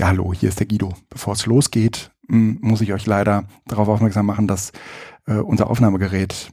[0.00, 0.94] Ja, hallo, hier ist der Guido.
[1.10, 4.72] Bevor es losgeht, m, muss ich euch leider darauf aufmerksam machen, dass
[5.26, 6.52] äh, unser Aufnahmegerät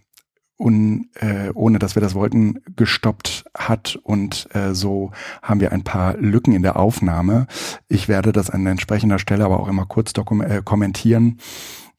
[0.57, 5.85] un, äh, ohne dass wir das wollten, gestoppt hat und äh, so haben wir ein
[5.85, 7.47] paar Lücken in der Aufnahme.
[7.87, 11.37] Ich werde das an entsprechender Stelle aber auch immer kurz äh, kommentieren.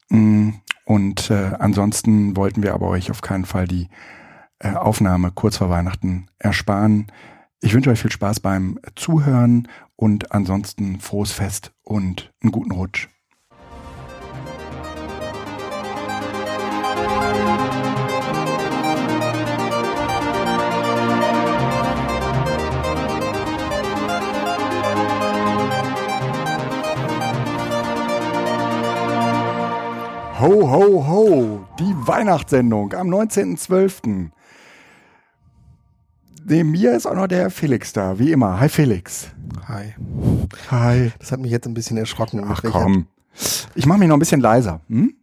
[0.09, 0.49] Mm,
[0.85, 3.87] und äh, ansonsten wollten wir aber euch auf keinen Fall die
[4.59, 7.07] äh, Aufnahme kurz vor Weihnachten ersparen.
[7.61, 9.67] Ich wünsche euch viel Spaß beim Zuhören
[9.97, 13.09] und ansonsten frohes Fest und einen guten Rutsch.
[30.39, 34.31] Ho, ho, ho, die Weihnachtssendung am 19.12.
[36.45, 38.59] Neben mir ist auch noch der Felix da, wie immer.
[38.59, 39.27] Hi Felix.
[39.67, 39.93] Hi.
[40.71, 41.11] Hi.
[41.19, 42.43] Das hat mich jetzt ein bisschen erschrocken.
[42.47, 43.07] Ach komm.
[43.75, 44.81] Ich mache mich noch ein bisschen leiser.
[44.89, 45.13] Hm?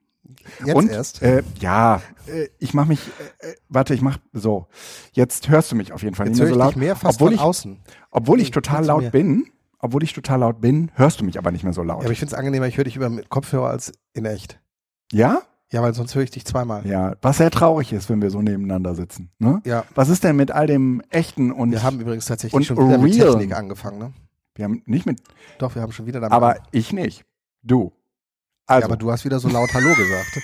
[0.65, 1.23] Jetzt Und, erst?
[1.23, 3.01] Äh, ja, äh, ich mache mich,
[3.41, 4.67] äh, warte, ich mach so.
[5.13, 6.77] Jetzt hörst du mich auf jeden Fall Jetzt nicht mehr ich so dich laut.
[6.77, 7.81] mehr fast obwohl von ich, außen.
[8.13, 9.47] obwohl ich total laut mir- bin,
[9.81, 11.99] obwohl ich total laut bin, hörst du mich aber nicht mehr so laut.
[11.99, 14.61] Ja, aber ich finde es angenehmer, ich höre dich über mit Kopfhörer als in echt.
[15.13, 15.43] ja?
[15.73, 16.87] Ja, weil sonst höre ich dich zweimal.
[16.87, 19.31] Ja, was sehr traurig ist, wenn wir so nebeneinander sitzen.
[19.39, 19.61] Ne?
[19.65, 19.85] Ja.
[19.95, 22.99] Was ist denn mit all dem echten und Wir haben übrigens tatsächlich und schon wieder
[22.99, 23.33] mit real.
[23.33, 24.13] Technik angefangen, ne?
[24.55, 25.21] wir haben nicht mit,
[25.59, 26.33] Doch, wir haben schon wieder damit.
[26.33, 27.25] aber ich nicht.
[27.63, 27.93] Du.
[28.69, 30.41] ja, Also, aber du hast wieder so laut Hallo gesagt.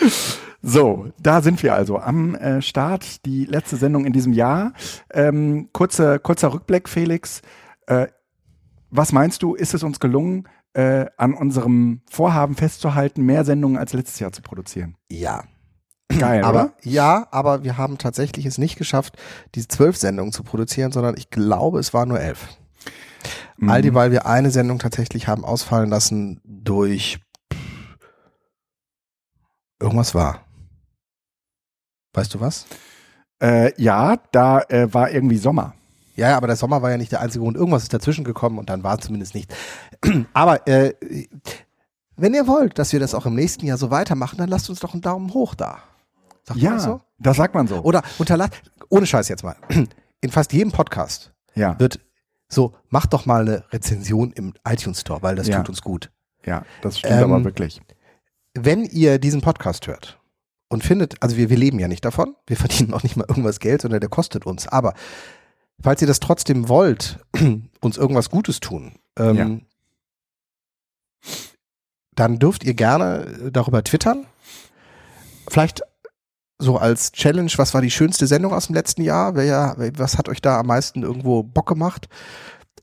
[0.62, 4.72] so, da sind wir also am äh, Start, die letzte Sendung in diesem Jahr.
[5.12, 7.40] Ähm, kurzer, kurzer Rückblick, Felix.
[7.86, 8.08] Äh,
[8.90, 10.48] was meinst du, ist es uns gelungen,
[10.78, 14.96] äh, an unserem Vorhaben festzuhalten, mehr Sendungen als letztes Jahr zu produzieren?
[15.10, 15.42] Ja.
[16.18, 16.72] Geil, Aber oder?
[16.82, 19.16] ja, aber wir haben tatsächlich es nicht geschafft,
[19.54, 22.48] diese zwölf Sendungen zu produzieren, sondern ich glaube, es waren nur elf.
[23.66, 23.94] All die, Mhm.
[23.94, 27.18] weil wir eine Sendung tatsächlich haben ausfallen lassen durch
[29.80, 30.44] irgendwas war.
[32.14, 32.66] Weißt du was?
[33.42, 35.74] Äh, ja, da äh, war irgendwie Sommer.
[36.18, 37.56] Ja, aber der Sommer war ja nicht der einzige Grund.
[37.56, 39.54] Irgendwas ist dazwischen gekommen und dann war es zumindest nicht.
[40.32, 40.92] Aber äh,
[42.16, 44.80] wenn ihr wollt, dass wir das auch im nächsten Jahr so weitermachen, dann lasst uns
[44.80, 45.78] doch einen Daumen hoch da.
[46.44, 47.00] Sagt man Ja, das so?
[47.18, 47.80] das sagt man so.
[47.82, 48.54] Oder unterlasst,
[48.88, 49.56] ohne Scheiß jetzt mal.
[50.20, 52.00] In fast jedem Podcast ja, wird
[52.48, 55.58] so, macht doch mal eine Rezension im iTunes Store, weil das Ja.
[55.58, 56.10] tut uns gut.
[56.44, 57.80] ja, das stimmt Ähm, aber wirklich.
[58.54, 60.18] Wenn ihr diesen Podcast hört
[60.68, 63.60] und findet, also wir, wir leben ja nicht davon, wir verdienen auch nicht mal irgendwas
[63.60, 64.66] Geld, sondern der kostet uns.
[64.66, 64.94] Aber
[65.82, 67.18] falls ihr das trotzdem wollt,
[67.80, 69.36] uns irgendwas Gutes tun, ähm,
[72.14, 74.26] dann dürft ihr gerne darüber twittern.
[75.48, 75.82] Vielleicht
[76.58, 79.36] so als Challenge, was war die schönste Sendung aus dem letzten Jahr?
[79.36, 82.08] Wer, was hat euch da am meisten irgendwo Bock gemacht?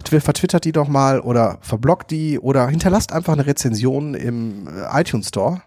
[0.03, 5.01] Twi- Vertwittert die doch mal oder verblockt die oder hinterlasst einfach eine Rezension im äh,
[5.01, 5.62] iTunes Store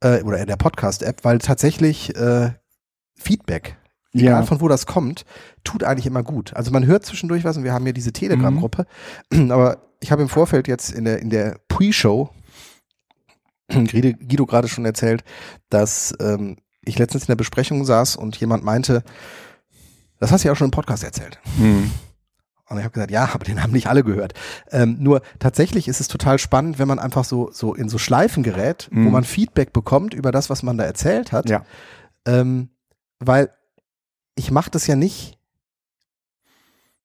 [0.00, 2.52] äh, oder in der Podcast-App, weil tatsächlich äh,
[3.16, 3.76] Feedback,
[4.14, 5.24] egal Ja, von wo das kommt,
[5.64, 6.54] tut eigentlich immer gut.
[6.54, 8.86] Also man hört zwischendurch was und wir haben hier diese Telegram-Gruppe,
[9.50, 12.30] aber ich habe im Vorfeld jetzt in der, in der Pre-Show
[13.68, 15.24] Guido gerade schon erzählt,
[15.70, 19.02] dass ähm, ich letztens in der Besprechung saß und jemand meinte,
[20.20, 21.38] das hast du ja auch schon im Podcast erzählt.
[21.56, 21.90] hm.
[22.66, 24.32] Und ich habe gesagt, ja, aber den haben nicht alle gehört.
[24.70, 28.42] Ähm, nur tatsächlich ist es total spannend, wenn man einfach so, so in so Schleifen
[28.42, 29.10] gerät, wo Mhm.
[29.12, 31.50] man Feedback bekommt über das, was man da erzählt hat.
[31.50, 31.62] ja,
[32.26, 32.70] Ähm,
[33.20, 33.50] weil
[34.34, 35.38] ich mache das ja nicht,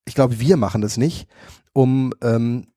[0.05, 1.27] ich glaube, wir machen das nicht,
[1.73, 2.67] um ähm,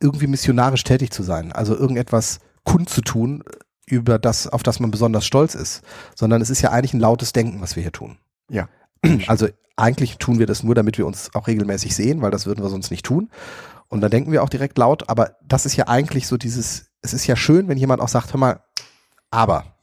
[0.00, 3.44] irgendwie missionarisch tätig zu sein, also irgendetwas kundzutun,
[3.86, 5.82] über das, auf das man besonders stolz ist,
[6.14, 8.18] sondern es ist ja eigentlich ein lautes Denken, was wir hier tun.
[8.50, 8.68] Ja.
[9.28, 12.64] Also eigentlich tun wir das nur, damit wir uns auch regelmäßig sehen, weil das würden
[12.64, 13.30] wir sonst nicht tun.
[13.88, 17.12] Und dann denken wir auch direkt laut, aber das ist ja eigentlich so dieses, es
[17.12, 18.60] ist ja schön, wenn jemand auch sagt, hör mal,
[19.30, 19.76] aber,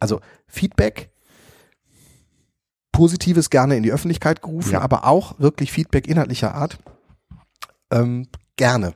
[0.00, 1.10] also Feedback,
[2.98, 4.80] Positives gerne in die Öffentlichkeit gerufen, Ja.
[4.80, 6.78] aber auch wirklich Feedback inhaltlicher Art,
[7.92, 8.26] ähm,
[8.56, 8.94] gerne.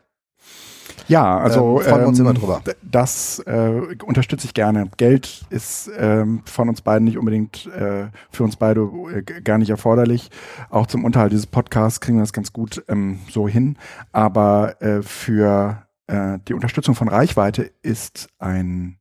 [1.06, 2.62] Ja, also Ähm, freuen wir uns ähm, immer drüber.
[2.82, 3.70] Das äh,
[4.04, 4.90] unterstütze ich gerne.
[4.96, 8.80] Geld ist ähm, von uns beiden nicht unbedingt äh, für uns beide
[9.14, 10.30] äh, gar nicht erforderlich.
[10.68, 13.76] Auch zum Unterhalt dieses Podcasts kriegen wir das ganz gut ähm, so hin.
[14.10, 18.98] Aber äh, für äh, die Unterstützung von Reichweite ist ein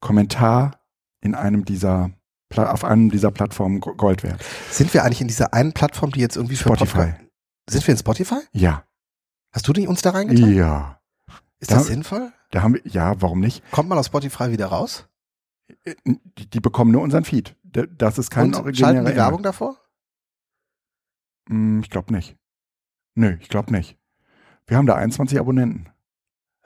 [0.00, 0.80] Kommentar
[1.20, 2.10] in einem dieser
[2.58, 4.44] auf einem dieser Plattformen Go- Gold wert.
[4.70, 6.98] Sind wir eigentlich in dieser einen Plattform, die jetzt irgendwie für Spotify.
[6.98, 7.20] Podcast-
[7.68, 8.40] Sind wir in Spotify?
[8.52, 8.84] Ja.
[9.52, 10.52] Hast du die uns da reingetan?
[10.52, 11.00] Ja.
[11.60, 12.32] Ist das Da- sinnvoll?
[12.50, 13.62] Da haben wir, ja, warum nicht?
[13.70, 15.08] Kommt man aus Spotify wieder raus?
[15.84, 15.94] Äh,
[16.38, 17.54] Die, die bekommen nur unseren Feed.
[17.62, 19.16] Das ist kein Und originärer schalten die.
[19.16, 19.76] Werbung davor?
[21.48, 22.36] Hm, Ich glaube nicht.
[23.14, 23.96] Nö, ich glaube nicht.
[24.66, 25.88] Wir haben da 21 Abonnenten.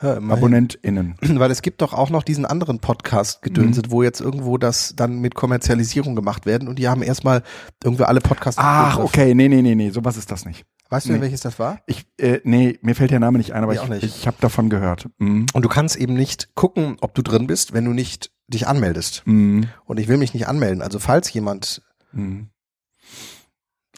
[0.02, 0.17] Ja.
[0.19, 1.17] AbonnentInnen.
[1.23, 3.91] Weil es gibt doch auch noch diesen anderen Podcast gedönset, Mhm.
[3.93, 7.43] wo jetzt irgendwo das dann mit Kommerzialisierung gemacht werden und die haben erstmal
[7.82, 8.58] irgendwie alle Podcasts.
[8.62, 10.64] Ach, okay, nee, nee, nee, nee, sowas ist das nicht.
[10.91, 11.20] Weißt du, Nee.
[11.23, 11.79] welches das war?
[11.87, 14.02] Ich, äh, nee, mir fällt der Name nicht ein, aber ich, nicht.
[14.05, 15.08] ich habe davon gehört.
[15.19, 15.46] Mhm.
[15.55, 19.23] Und du kannst eben nicht gucken, ob du drin bist, wenn du nicht dich anmeldest.
[19.26, 19.69] Mhm.
[19.87, 20.82] Und ich will mich nicht anmelden.
[20.82, 21.82] Also falls jemand
[22.12, 22.50] Mhm.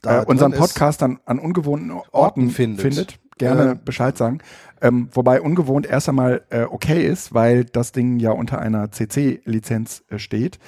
[0.04, 3.18] äh, unseren Podcast an, an ungewohnten Orten, Orten findet, findet.
[3.38, 3.76] gerne Äh.
[3.84, 4.38] Bescheid sagen.
[4.80, 10.04] Ähm, wobei ungewohnt erst einmal äh, okay ist, weil das Ding ja unter einer CC-Lizenz
[10.08, 10.58] äh, steht.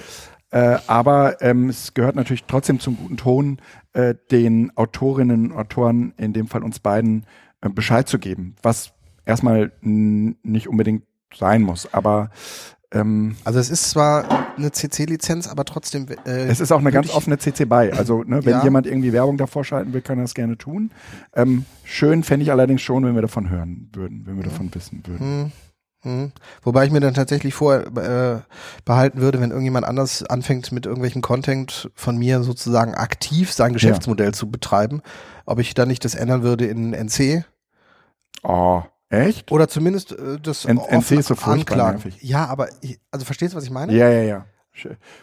[0.50, 3.58] Äh, aber ähm, es gehört natürlich trotzdem zum guten Ton,
[3.92, 7.26] äh, den Autorinnen und Autoren, in dem Fall uns beiden,
[7.60, 8.92] äh, Bescheid zu geben, was
[9.26, 11.04] erstmal nicht unbedingt
[11.34, 11.92] sein muss.
[11.92, 12.30] Aber
[12.92, 14.24] ähm, Also es ist zwar
[14.56, 16.06] eine CC-Lizenz, aber trotzdem.
[16.26, 17.92] Äh, es ist auch eine ganz offene CC BY.
[17.92, 18.64] Also, ne, wenn Ja.
[18.64, 20.90] jemand irgendwie Werbung davor schalten will, kann er das gerne tun.
[21.34, 25.02] Ähm, schön fände ich allerdings schon, wenn wir davon hören würden, wenn wir davon wissen
[25.06, 25.20] würden.
[25.20, 25.52] Hm,
[26.02, 26.32] hm.
[26.62, 28.40] Wobei ich mir dann tatsächlich vor äh,
[28.86, 34.50] würde, wenn irgendjemand anders anfängt mit irgendwelchen Content von mir sozusagen aktiv sein Geschäftsmodell zu
[34.50, 35.02] betreiben,
[35.44, 37.44] ob ich dann nicht das ändern würde in NC
[38.44, 39.50] Oh, echt?
[39.52, 42.18] oder zumindest äh, das N- NC ist so furchtbar nervig.
[42.22, 43.92] Ja, aber ich, also verstehst du, was ich meine?
[43.94, 44.46] Ja, ja, ja.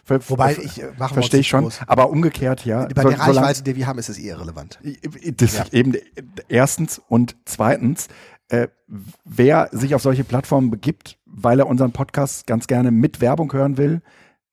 [0.04, 1.62] Ver- Wobei ich äh, machen verstehe ich schon.
[1.62, 1.80] groß.
[1.88, 2.88] Aber umgekehrt, ja.
[2.94, 4.80] Bei so- der Reichweite, die wir haben, ist es eher relevant.
[5.38, 5.66] Das Ja.
[5.72, 5.94] eben
[6.50, 8.08] erstens und zweitens,
[8.50, 8.68] äh,
[9.24, 13.78] wer sich auf solche Plattformen begibt, weil er unseren Podcast ganz gerne mit Werbung hören
[13.78, 14.02] will,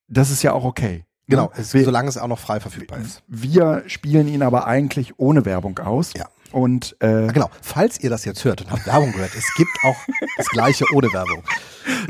[0.08, 1.05] das ist ja auch okay.
[1.26, 1.50] Genau, Ne?
[1.56, 3.23] es, wir, solange es auch noch frei verfügbar ist.
[3.26, 6.12] wir spielen ihn aber eigentlich ohne Werbung aus.
[6.17, 6.26] Ja.
[6.52, 9.70] Und äh, Ah, genau, falls ihr das jetzt hört und habt Werbung gehört, es gibt
[9.84, 9.96] auch
[10.37, 11.43] das gleiche ohne Werbung.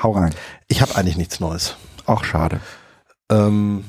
[0.01, 0.33] Hau rein.
[0.67, 1.75] ich habe eigentlich nichts Neues.
[2.05, 2.59] Auch schade.
[3.31, 3.83] Ähm,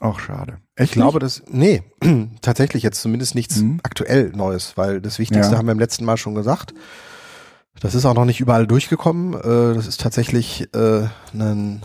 [0.00, 0.58] Auch schade.
[0.78, 1.82] ich glaube, dass, nee,
[2.42, 3.80] tatsächlich jetzt zumindest nichts Mhm.
[3.82, 5.58] aktuell Neues, weil das Wichtigste Ja.
[5.58, 6.74] haben wir im letzten Mal schon gesagt.
[7.80, 9.34] Das ist auch noch nicht überall durchgekommen.
[9.34, 11.80] Äh, das ist tatsächlich äh, eine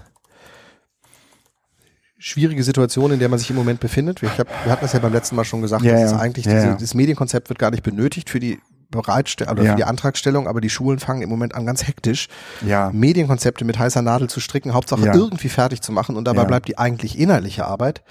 [2.18, 4.22] schwierige Situation, in der man sich im Moment befindet.
[4.22, 6.20] Ich hab, wir hatten das ja beim letzten Mal schon gesagt, Ja, dass ja.
[6.20, 8.60] eigentlich Ja, diese, das Medienkonzept wird gar nicht benötigt für die
[8.92, 9.72] Bereitstellung oder Ja.
[9.72, 12.28] für die Antragstellung, aber die Schulen fangen im Moment an ganz hektisch
[12.66, 12.90] Ja.
[12.94, 15.14] Medienkonzepte mit heißer Nadel zu stricken, Hauptsache Ja.
[15.14, 18.02] irgendwie fertig zu machen und dabei bleibt die eigentlich inhaltliche Arbeit.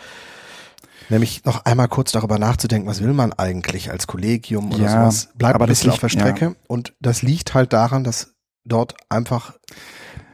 [1.10, 5.28] Nämlich noch einmal kurz darüber nachzudenken, was will man eigentlich als Kollegium oder Ja, sowas,
[5.36, 6.10] bleibt aber ein bisschen auf der.
[6.10, 6.54] Strecke.
[6.66, 8.34] Und das liegt halt daran, dass
[8.64, 9.54] dort einfach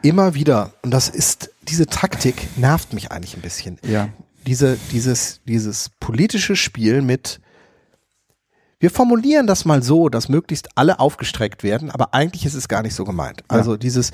[0.03, 3.79] immer wieder, und das ist, diese Taktik nervt mich eigentlich ein bisschen.
[3.87, 4.09] Ja.
[4.47, 7.41] Diese, dieses, dieses politische Spiel mit,
[8.85, 12.83] wir formulieren das mal so, dass möglichst alle aufgestreckt werden, aber eigentlich ist es gar
[12.83, 13.43] nicht so gemeint.
[13.49, 14.11] Also dieses,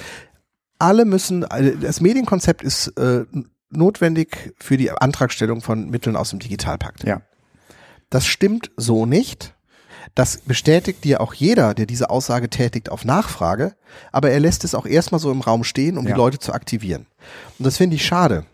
[0.79, 3.25] alle müssen, also das Medienkonzept ist äh,
[3.71, 7.03] notwendig für die Antragstellung von Mitteln aus dem Digitalpakt.
[7.03, 7.21] Ja.
[8.11, 9.57] Das stimmt so nicht.
[10.15, 13.75] Das bestätigt dir auch jeder, der diese Aussage tätigt, auf Nachfrage,
[14.13, 16.13] aber er lässt es auch erstmal so im Raum stehen, um Ja.
[16.15, 17.07] die Leute zu aktivieren.
[17.59, 18.47] Und das finde ich schade,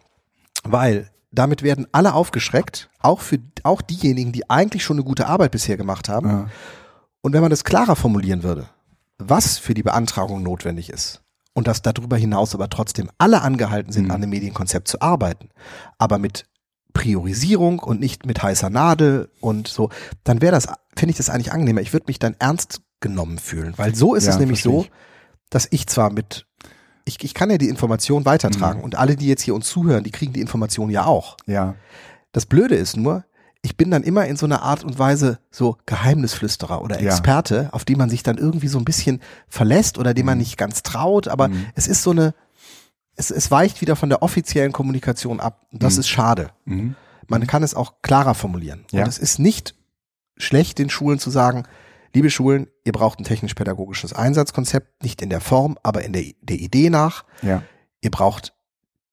[0.64, 5.50] weil damit werden alle aufgeschreckt, auch für auch diejenigen, die eigentlich schon eine gute Arbeit
[5.52, 6.28] bisher gemacht haben.
[6.28, 6.48] Ja.
[7.20, 8.68] Und wenn man das klarer formulieren würde,
[9.18, 11.22] was für die Beantragung notwendig ist
[11.54, 14.10] und dass darüber hinaus aber trotzdem alle angehalten sind, Mhm.
[14.12, 15.48] an einem Medienkonzept zu arbeiten,
[15.98, 16.46] aber mit
[16.92, 19.90] Priorisierung und nicht mit heißer Nadel und so,
[20.24, 20.66] dann wäre das,
[20.96, 21.82] finde ich das eigentlich angenehmer.
[21.82, 24.86] Ich würde mich dann ernst genommen fühlen, weil so ist Ja, es nämlich so,
[25.50, 26.46] dass ich zwar mit,
[27.06, 28.84] ich, ich kann ja die Information weitertragen Mhm.
[28.84, 31.36] und alle, die jetzt hier uns zuhören, die kriegen die Information ja auch.
[31.46, 31.74] Ja.
[32.32, 33.24] Das Blöde ist nur,
[33.62, 37.06] ich bin dann immer in so einer Art und Weise so Geheimnisflüsterer oder Ja.
[37.12, 40.56] Experte, auf die man sich dann irgendwie so ein bisschen verlässt oder dem man nicht
[40.58, 41.66] ganz traut, aber Mhm.
[41.74, 42.34] es ist so eine,
[43.14, 45.66] es, es weicht wieder von der offiziellen Kommunikation ab.
[45.72, 46.00] Und das Mhm.
[46.00, 46.50] ist schade.
[46.64, 46.96] Mhm.
[47.28, 48.84] Man kann es auch klarer formulieren.
[48.90, 49.02] Ja.
[49.02, 49.74] Und es ist nicht
[50.36, 51.64] schlecht, den Schulen zu sagen,
[52.16, 56.56] liebe Schulen, ihr braucht ein technisch-pädagogisches Einsatzkonzept, nicht in der Form, aber in der, der
[56.56, 57.24] Idee nach.
[57.42, 57.62] Ja.
[58.00, 58.54] Ihr braucht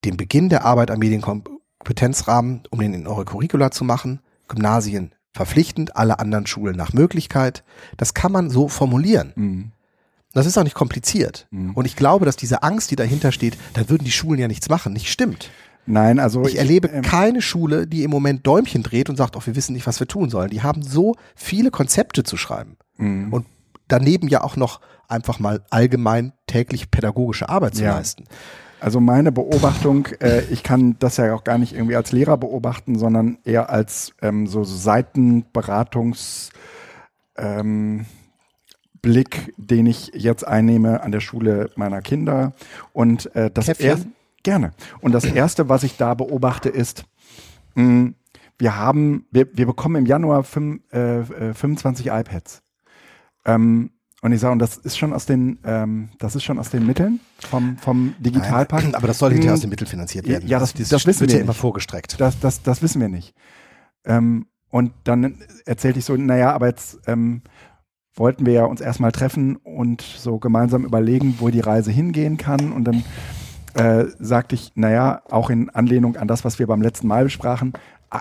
[0.06, 4.22] den Beginn der Arbeit am Medienkompetenzrahmen, um den in eure Curricula zu machen.
[4.48, 7.66] Gymnasien verpflichtend, alle anderen Schulen nach Möglichkeit.
[7.98, 9.34] Das kann man so formulieren.
[9.36, 9.72] Mhm.
[10.32, 11.48] Das ist auch nicht kompliziert.
[11.52, 11.74] Mhm.
[11.74, 14.70] Und ich glaube, dass diese Angst, die dahinter steht, dann würden die Schulen ja nichts
[14.70, 15.50] machen, nicht stimmt.
[15.86, 19.42] Nein, also Ich erlebe ähm, keine Schule, die im Moment Däumchen dreht und sagt, oh,
[19.44, 20.50] wir wissen nicht, was wir tun sollen.
[20.50, 22.78] Die haben so viele Konzepte zu schreiben.
[22.98, 23.32] Mhm.
[23.34, 23.46] Und
[23.88, 27.96] daneben ja auch noch einfach mal allgemein täglich pädagogische Arbeit zu Ja.
[27.96, 28.26] leisten.
[28.80, 32.98] Also meine Beobachtung, äh, ich kann das ja auch gar nicht irgendwie als Lehrer beobachten,
[32.98, 36.52] sondern eher als ähm, so Seitenberatungs
[37.38, 38.06] ähm,
[39.02, 42.54] Blick, den ich jetzt einnehme an der Schule meiner Kinder.
[42.92, 44.08] Und äh, das erste,
[44.44, 44.72] gerne.
[45.02, 47.06] Und das erste, was ich da beobachte, ist,
[47.76, 48.12] mh,
[48.58, 51.24] wir haben, wir, wir bekommen im Januar fünf, äh,
[51.54, 52.63] 25 äh, iPads.
[53.46, 56.70] Ähm, und ich sage, und das ist schon aus den, ähm, das ist schon aus
[56.70, 58.84] den Mitteln vom, vom Digitalpakt.
[58.84, 59.56] Nein, aber das soll hinterher hm.
[59.56, 60.48] aus den Mitteln finanziert werden.
[60.48, 62.22] Ja, das, das, das wissen wird wir ja immer vorgestreckt.
[62.22, 63.36] Das, das, das wissen wir nicht.
[64.06, 67.42] Ähm, und dann erzählte ich so, naja, aber jetzt ähm,
[68.16, 72.72] wollten wir ja uns erstmal treffen und so gemeinsam überlegen, wo die Reise hingehen kann.
[72.72, 73.04] Und dann
[73.74, 77.74] äh, sagte ich, naja, auch in Anlehnung an das, was wir beim letzten Mal besprachen,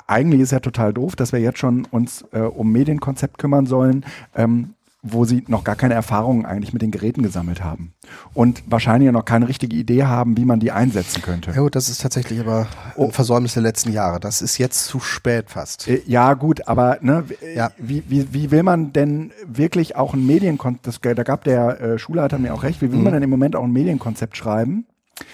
[0.06, 4.04] eigentlich ist ja total doof, dass wir jetzt schon uns äh, um Medienkonzept kümmern sollen.
[4.34, 7.92] Ähm, wo sie noch gar keine Erfahrungen eigentlich mit den Geräten gesammelt haben
[8.35, 11.50] und wahrscheinlich noch keine richtige Idee haben, wie man die einsetzen könnte.
[11.50, 13.11] Ja gut, das ist tatsächlich aber ein oh.
[13.11, 14.21] Versäumnis der letzten Jahre.
[14.21, 15.88] Das ist jetzt zu spät fast.
[15.88, 17.73] Äh, ja gut, aber ne, ja.
[17.78, 22.38] Wie, wie, wie will man denn wirklich auch ein Medienkonzept, da gab der äh, Schulleiter
[22.38, 23.04] mir auch recht, wie will mhm.
[23.04, 24.87] man denn im Moment auch ein Medienkonzept schreiben?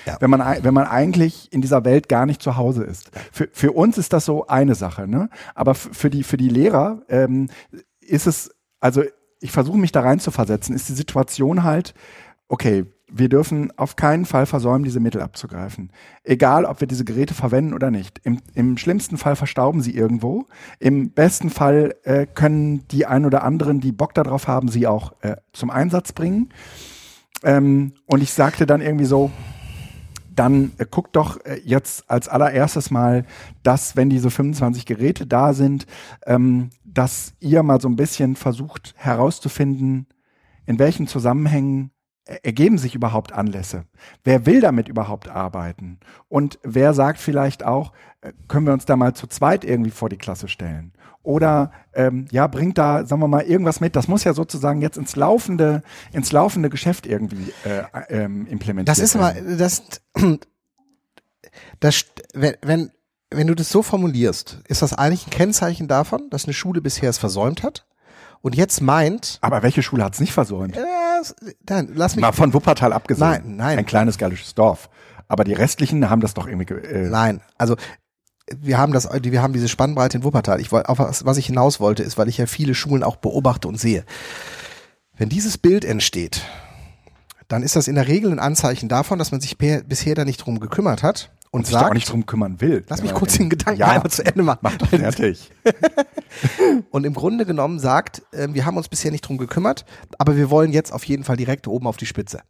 [0.07, 0.17] Ja.
[0.21, 3.11] Wenn man wenn man eigentlich in dieser Welt gar nicht zu Hause ist.
[3.33, 5.31] Für, für uns ist das so eine Sache, ne?
[5.55, 7.49] Aber für die für die Lehrer ähm,
[8.01, 9.03] ist es also
[9.41, 11.95] ich versuche mich da rein zu versetzen, ist die Situation halt,
[12.49, 15.91] okay, wir dürfen auf keinen Fall versäumen, diese Mittel abzugreifen.
[16.25, 18.21] Egal, ob wir diese Geräte verwenden oder nicht.
[18.25, 20.47] Im, im schlimmsten Fall verstauben sie irgendwo.
[20.79, 25.15] Im besten Fall äh, können die ein oder anderen, die Bock darauf haben, sie auch
[25.23, 26.51] äh, zum Einsatz bringen.
[27.45, 29.31] Ähm, und ich sagte dann irgendwie so,
[30.39, 33.25] dann äh, guckt doch äh, jetzt als allererstes mal,
[33.63, 35.87] dass wenn diese 25 Geräte da sind,
[36.27, 40.07] ähm, dass ihr mal so ein bisschen versucht herauszufinden,
[40.67, 41.91] in welchen Zusammenhängen
[42.43, 43.85] ergeben sich überhaupt Anlässe?
[44.23, 45.99] Wer will damit überhaupt arbeiten?
[46.29, 50.09] Und wer sagt vielleicht auch, äh, können wir uns da mal zu zweit irgendwie vor
[50.09, 50.93] die Klasse stellen?
[51.29, 53.95] Oder ähm, ja, bringt da, sagen wir mal, irgendwas mit.
[53.97, 58.99] Das muss ja sozusagen jetzt ins laufende, ins laufende Geschäft irgendwie äh, ähm, implementiert Das
[58.99, 59.83] ist aber, das,
[61.81, 62.91] das, wenn, wenn,
[63.31, 67.11] wenn du das so formulierst, ist das eigentlich ein Kennzeichen davon, dass eine Schule bisher
[67.11, 67.87] es versäumt hat?
[68.41, 69.37] Und jetzt meint.
[69.43, 70.79] Aber welche Schule hat es nicht versäumt?
[70.79, 70.81] Äh,
[71.61, 72.23] dann, lass mich.
[72.23, 73.29] Mal von Wuppertal abgesehen.
[73.29, 73.79] Nein, nein.
[73.81, 74.89] Ein kleines gallisches Dorf.
[75.27, 76.73] Aber die restlichen haben das doch irgendwie.
[76.73, 77.77] Äh nein, also
[78.57, 80.61] wir haben das, wir haben diese Spannbreite in Wuppertal.
[80.61, 83.17] Ich wollte, auf was, was ich hinaus wollte, ist, weil ich ja viele Schulen auch
[83.17, 84.05] beobachte und sehe.
[85.17, 86.43] Wenn dieses Bild entsteht,
[87.49, 90.39] dann ist das in der Regel ein Anzeichen davon, dass man sich bisher da nicht
[90.39, 92.85] drum gekümmert hat und, und sich sagt, auch nicht drum kümmern will.
[92.89, 94.61] Lass mich kurz den Gedanken ja, einmal zu Ende machen.
[94.63, 95.51] Mach doch fertig.
[96.91, 99.85] und im Grunde genommen sagt, äh, wir haben uns bisher nicht drum gekümmert,
[100.19, 102.43] aber wir wollen jetzt auf jeden Fall direkt oben auf die Spitze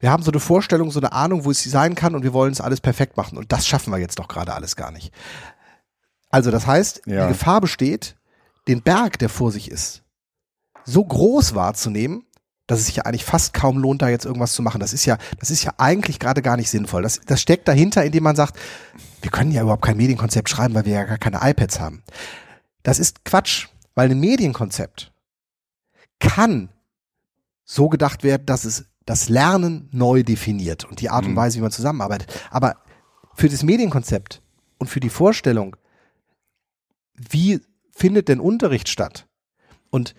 [0.00, 2.52] wir haben so eine Vorstellung, so eine Ahnung, wo es sein kann und wir wollen
[2.52, 3.36] es alles perfekt machen.
[3.36, 5.12] Und das schaffen wir jetzt doch gerade alles gar nicht.
[6.30, 7.22] Also das heißt, ja.
[7.22, 8.16] die Gefahr besteht,
[8.68, 10.02] den Berg, der vor sich ist,
[10.84, 12.24] so groß wahrzunehmen,
[12.66, 14.78] dass es sich ja eigentlich fast kaum lohnt, da jetzt irgendwas zu machen.
[14.78, 17.02] Das ist ja, das ist ja eigentlich gerade gar nicht sinnvoll.
[17.02, 18.58] Das, das steckt dahinter, indem man sagt,
[19.22, 22.02] wir können ja überhaupt kein Medienkonzept schreiben, weil wir ja gar keine iPads haben.
[22.82, 25.12] Das ist Quatsch, weil ein Medienkonzept
[26.20, 26.68] kann
[27.64, 31.36] so gedacht werden, dass es das Lernen neu definiert und die Art und mhm.
[31.36, 32.30] Weise, wie man zusammenarbeitet.
[32.50, 32.76] Aber
[33.32, 34.42] für das Medienkonzept
[34.76, 35.76] und für die Vorstellung,
[37.14, 39.26] wie findet denn Unterricht statt?
[39.88, 40.14] Und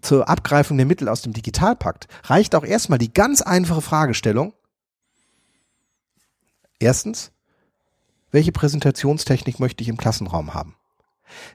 [0.00, 4.54] zur Abgreifung der Mittel aus dem Digitalpakt reicht auch erstmal die ganz einfache Fragestellung.
[6.78, 7.32] Erstens,
[8.30, 10.76] welche Präsentationstechnik möchte ich im Klassenraum haben?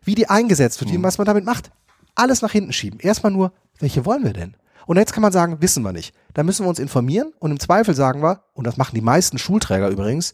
[0.03, 1.01] Wie die eingesetzt wird, mhm.
[1.01, 1.71] was man damit macht,
[2.13, 2.99] alles nach hinten schieben.
[2.99, 4.55] Erstmal nur, welche wollen wir denn?
[4.85, 6.13] Und jetzt kann man sagen, wissen wir nicht.
[6.33, 9.37] Da müssen wir uns informieren und im Zweifel sagen wir, und das machen die meisten
[9.37, 10.33] Schulträger übrigens,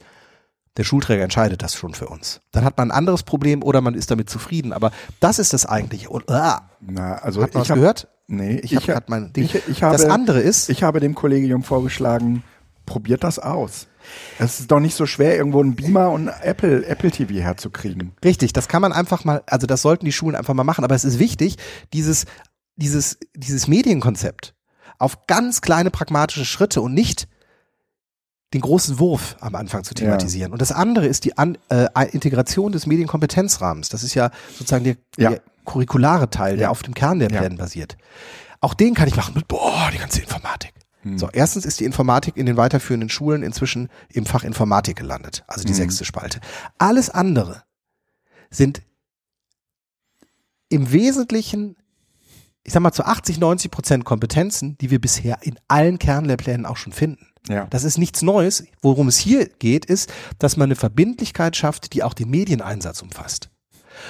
[0.77, 2.41] der Schulträger entscheidet das schon für uns.
[2.51, 4.72] Dann hat man ein anderes Problem oder man ist damit zufrieden.
[4.72, 6.10] Aber das ist das eigentliche.
[6.10, 8.08] Und, ah, Na, also hat man was hab, gehört?
[8.27, 9.43] Nee, ich, ich habe mein Ding.
[9.43, 12.43] Ich, ich habe, das andere ist, ich habe dem Kollegium vorgeschlagen,
[12.86, 13.88] probiert das aus.
[14.39, 18.13] Es ist doch nicht so schwer, irgendwo einen Beamer und Apple, Apple TV herzukriegen.
[18.24, 20.84] Richtig, das kann man einfach mal, also das sollten die Schulen einfach mal machen.
[20.84, 21.58] Aber es ist wichtig,
[21.93, 22.25] dieses
[22.81, 24.55] dieses, dieses Medienkonzept
[24.97, 27.27] auf ganz kleine pragmatische Schritte und nicht
[28.53, 30.50] den großen Wurf am Anfang zu thematisieren.
[30.50, 30.53] Ja.
[30.53, 33.89] Und das andere ist die An äh, Integration des Medienkompetenzrahmens.
[33.89, 35.29] Das ist ja sozusagen der, ja.
[35.29, 37.97] der curriculare Teil, der auf dem Kern der Pläne basiert.
[38.59, 40.73] Auch den kann ich machen mit, boah, die ganze Informatik.
[41.03, 41.17] Hm.
[41.17, 45.63] So, erstens ist die Informatik in den weiterführenden Schulen inzwischen im Fach Informatik gelandet, also
[45.63, 45.77] die hm.
[45.77, 46.41] sechste Spalte.
[46.77, 47.63] Alles andere
[48.50, 48.81] sind
[50.69, 51.75] im Wesentlichen
[52.63, 56.77] ich sag mal, zu 80, 90 Prozent Kompetenzen, die wir bisher in allen Kernlehrplänen auch
[56.77, 57.27] schon finden.
[57.48, 57.65] Ja.
[57.70, 58.65] Das ist nichts Neues.
[58.82, 63.50] Worum es hier geht, ist, dass man eine Verbindlichkeit schafft, die auch den Medieneinsatz umfasst.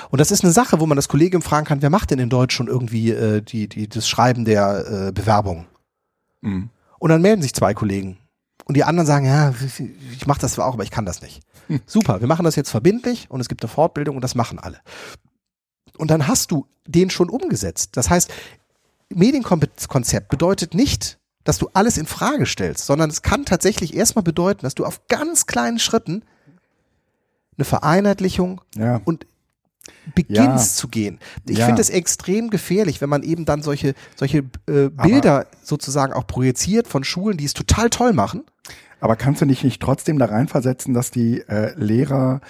[0.10, 2.30] Und das ist eine Sache, wo man das Kollegium fragen kann, wer macht denn in
[2.30, 5.66] Deutsch schon irgendwie äh, die, die, das Schreiben der äh, Bewerbung?
[6.42, 6.70] Mhm.
[7.00, 8.18] Und dann melden sich zwei Kollegen.
[8.66, 9.54] Und die anderen sagen, ja,
[10.14, 11.42] ich mache das zwar auch, aber ich kann das nicht.
[11.86, 14.80] Super, wir machen das jetzt verbindlich und es gibt eine Fortbildung und das machen alle.
[15.98, 17.92] Und dann hast du den schon umgesetzt.
[17.94, 18.32] Das heißt,
[19.10, 24.62] Medienkonzept bedeutet nicht, dass du alles in Frage stellst, sondern es kann tatsächlich erstmal bedeuten,
[24.62, 26.24] dass du auf ganz kleinen Schritten
[27.58, 29.02] eine Vereinheitlichung Ja.
[29.06, 29.26] und
[30.16, 30.80] beginnst Ja.
[30.82, 31.20] zu gehen.
[31.48, 31.66] Ich Ja.
[31.66, 36.88] finde es extrem gefährlich, wenn man eben dann solche, solche äh, Bilder sozusagen auch projiziert
[36.88, 38.44] von Schulen, die es total toll machen.
[39.00, 42.42] Aber kannst du dich nicht trotzdem da reinversetzen, dass die äh, Lehrer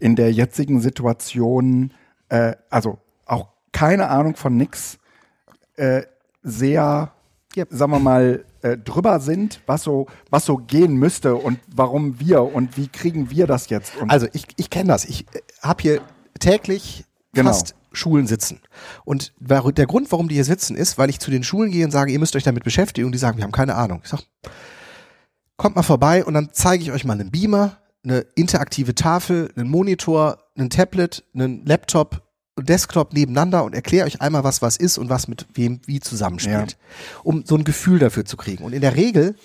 [0.00, 1.92] in der jetzigen Situation,
[2.30, 4.98] äh, also auch keine Ahnung von nix,
[5.76, 6.02] äh,
[6.42, 7.12] sehr,
[7.54, 7.64] Ja.
[7.68, 12.42] sagen wir mal, äh, drüber sind, was so, was so gehen müsste und warum wir
[12.42, 13.96] und wie kriegen wir das jetzt?
[13.96, 15.04] Und Also ich, ich kenne das.
[15.04, 16.00] Ich äh, habe hier
[16.38, 17.50] täglich Genau.
[17.50, 18.60] fast Schulen sitzen.
[19.04, 21.90] Und der Grund, warum die hier sitzen, ist, weil ich zu den Schulen gehe und
[21.90, 23.06] sage, ihr müsst euch damit beschäftigen.
[23.06, 24.00] Und die sagen, wir haben keine Ahnung.
[24.04, 24.22] Ich sage,
[25.56, 29.68] kommt mal vorbei und dann zeige ich euch mal einen Beamer, eine interaktive Tafel, einen
[29.68, 32.22] Monitor, einen Tablet, einen Laptop,
[32.56, 36.00] einen Desktop nebeneinander und erkläre euch einmal, was was ist und was mit wem wie
[36.00, 36.76] zusammenspielt.
[37.22, 38.64] Um so ein Gefühl dafür zu kriegen.
[38.64, 39.36] Und in der Regel,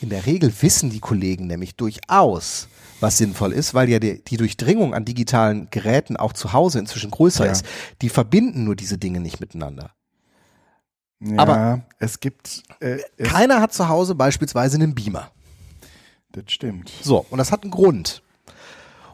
[0.00, 2.68] in der Regel wissen die Kollegen nämlich durchaus,
[3.00, 7.10] was sinnvoll ist, weil ja die, die Durchdringung an digitalen Geräten auch zu Hause inzwischen
[7.12, 7.52] größer Ja.
[7.52, 7.64] ist.
[8.02, 9.92] Die verbinden nur diese Dinge nicht miteinander.
[11.20, 15.30] ja, aber- es gibt, äh, es, Keiner hat zu Hause beispielsweise einen Beamer.
[16.32, 16.90] das stimmt.
[17.02, 18.22] So, und das hat einen Grund.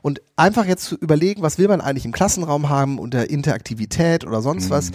[0.05, 4.43] Und einfach jetzt zu überlegen, was will man eigentlich im Klassenraum haben unter Interaktivität oder
[4.43, 4.91] sonst was,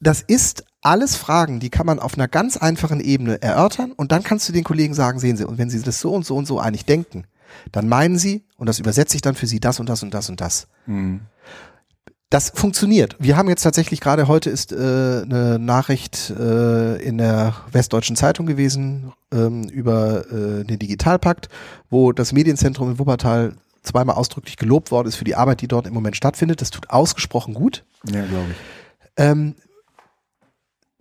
[0.00, 4.24] das ist alles Fragen, die kann man auf einer ganz einfachen Ebene erörtern und dann
[4.24, 6.46] kannst du den Kollegen sagen, sehen Sie, und wenn Sie das so und so und
[6.46, 7.28] so eigentlich denken,
[7.70, 10.28] dann meinen Sie, und das übersetze ich dann für Sie das und das und das
[10.28, 10.66] und das.
[10.86, 11.20] Mhm.
[12.28, 13.14] Das funktioniert.
[13.20, 18.46] Wir haben jetzt tatsächlich gerade heute ist äh, eine Nachricht äh, in der Westdeutschen Zeitung
[18.46, 21.48] gewesen ähm, über äh, den Digitalpakt,
[21.88, 25.86] wo das Medienzentrum in Wuppertal zweimal ausdrücklich gelobt worden ist für die Arbeit, die dort
[25.86, 26.60] im Moment stattfindet.
[26.60, 27.84] Das tut ausgesprochen gut.
[28.06, 28.56] Ja, glaube ich.
[29.16, 29.54] Ähm,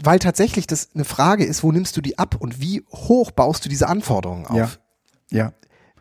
[0.01, 3.65] weil tatsächlich das eine Frage ist, wo nimmst du die ab und wie hoch baust
[3.65, 4.55] du diese Anforderungen auf?
[4.57, 4.69] Ja.
[5.31, 5.53] Ja.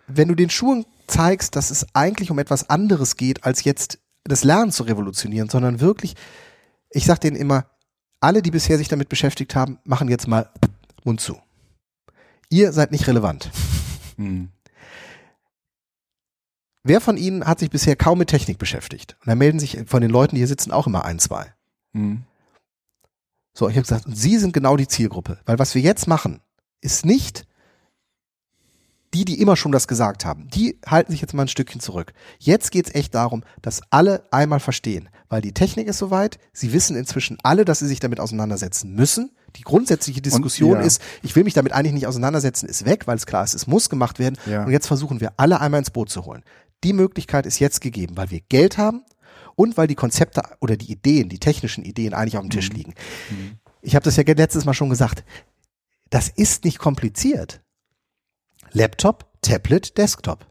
[0.09, 4.45] wenn du den Schulen zeigst, dass es eigentlich um etwas anderes geht, als jetzt das
[4.45, 6.15] Lernen zu revolutionieren, sondern wirklich,
[6.91, 7.67] ich sag denen immer,
[8.21, 10.51] alle, die bisher sich damit beschäftigt haben, machen jetzt mal
[11.05, 11.39] Mund zu.
[12.51, 13.51] Ihr seid nicht relevant.
[14.17, 14.51] Mhm.
[16.85, 19.17] Wer von Ihnen hat sich bisher kaum mit Technik beschäftigt?
[19.21, 21.53] Und da melden sich von den Leuten, die hier sitzen, auch immer ein, zwei.
[21.93, 22.23] Mhm.
[23.55, 25.39] So, ich habe gesagt, und Sie sind genau die Zielgruppe.
[25.45, 26.41] Weil was wir jetzt machen,
[26.81, 27.47] ist nicht
[29.15, 30.49] die, die immer schon das gesagt haben.
[30.49, 32.15] Die halten sich jetzt mal ein Stückchen zurück.
[32.39, 35.11] Jetzt geht's echt darum, dass alle einmal verstehen.
[35.29, 39.31] Weil die Technik ist soweit, sie wissen inzwischen alle, dass sie sich damit auseinandersetzen müssen.
[39.57, 40.81] Die grundsätzliche Diskussion ja.
[40.81, 43.67] ist, ich will mich damit eigentlich nicht auseinandersetzen, ist weg, weil es klar ist, es
[43.67, 44.39] muss gemacht werden.
[44.47, 44.65] Ja.
[44.65, 46.43] Und jetzt versuchen wir alle einmal ins Boot zu holen.
[46.85, 49.05] Die Möglichkeit ist jetzt gegeben, weil wir Geld haben
[49.55, 52.95] und weil die Konzepte oder die Ideen, die technischen Ideen eigentlich auf dem Tisch liegen.
[53.81, 55.25] Ich habe das ja letztes Mal schon gesagt.
[56.11, 57.63] Das ist nicht kompliziert.
[58.73, 60.47] Laptop, Tablet, Desktop.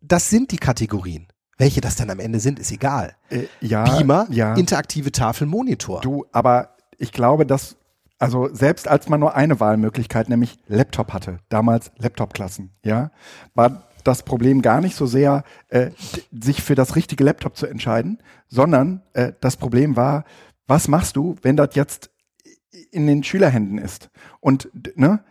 [0.00, 1.28] Das sind die Kategorien.
[1.56, 3.16] Welche das dann am Ende sind, ist egal.
[3.30, 4.54] Äh, ja, Beamer, ja.
[4.54, 6.00] interaktive Tafel, Monitor.
[6.00, 7.76] Du, aber ich glaube, dass,
[8.18, 13.10] also selbst als man nur eine Wahlmöglichkeit, nämlich Laptop hatte, damals Laptop-Klassen, ja,
[13.54, 15.90] war das Problem gar nicht so sehr, äh,
[16.32, 18.18] sich für das richtige Laptop zu entscheiden,
[18.48, 20.24] sondern äh, das Problem war,
[20.66, 22.10] was machst du, wenn das jetzt
[22.90, 24.10] in den Schülerhänden ist?
[24.40, 25.22] Und ne,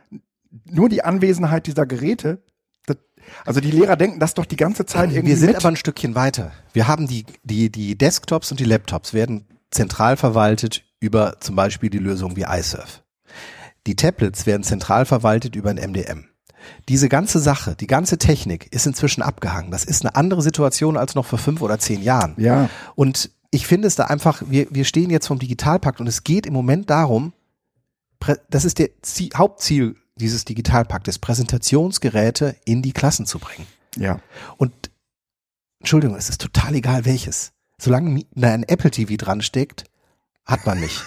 [0.66, 2.44] nur die Anwesenheit dieser Geräte,
[3.46, 5.58] also die Lehrer denken das doch die ganze Zeit irgendwie Wir sind mit.
[5.58, 6.52] aber ein Stückchen weiter.
[6.72, 11.90] Wir haben die, die, die Desktops und die Laptops werden zentral verwaltet über zum Beispiel
[11.90, 13.04] die Lösung wie iSurf.
[13.86, 16.26] Die Tablets werden zentral verwaltet über ein MDM.
[16.90, 19.72] Diese ganze Sache, die ganze Technik ist inzwischen abgehangen.
[19.72, 22.34] Das ist eine andere Situation als noch vor fünf oder zehn Jahren.
[22.38, 26.24] ja, Und ich finde es da einfach, wir, wir stehen jetzt vom Digitalpakt und es
[26.24, 27.34] geht im Moment darum,
[28.50, 33.68] das ist der Zie- Hauptziel dieses Digitalpaktes, Präsentationsgeräte in die Klassen zu bringen.
[33.96, 34.20] ja.
[34.58, 34.74] Und
[35.80, 37.52] Entschuldigung, es ist total egal welches.
[37.80, 39.84] Solange ein Apple TV dran steckt,
[40.44, 41.04] hat man nicht.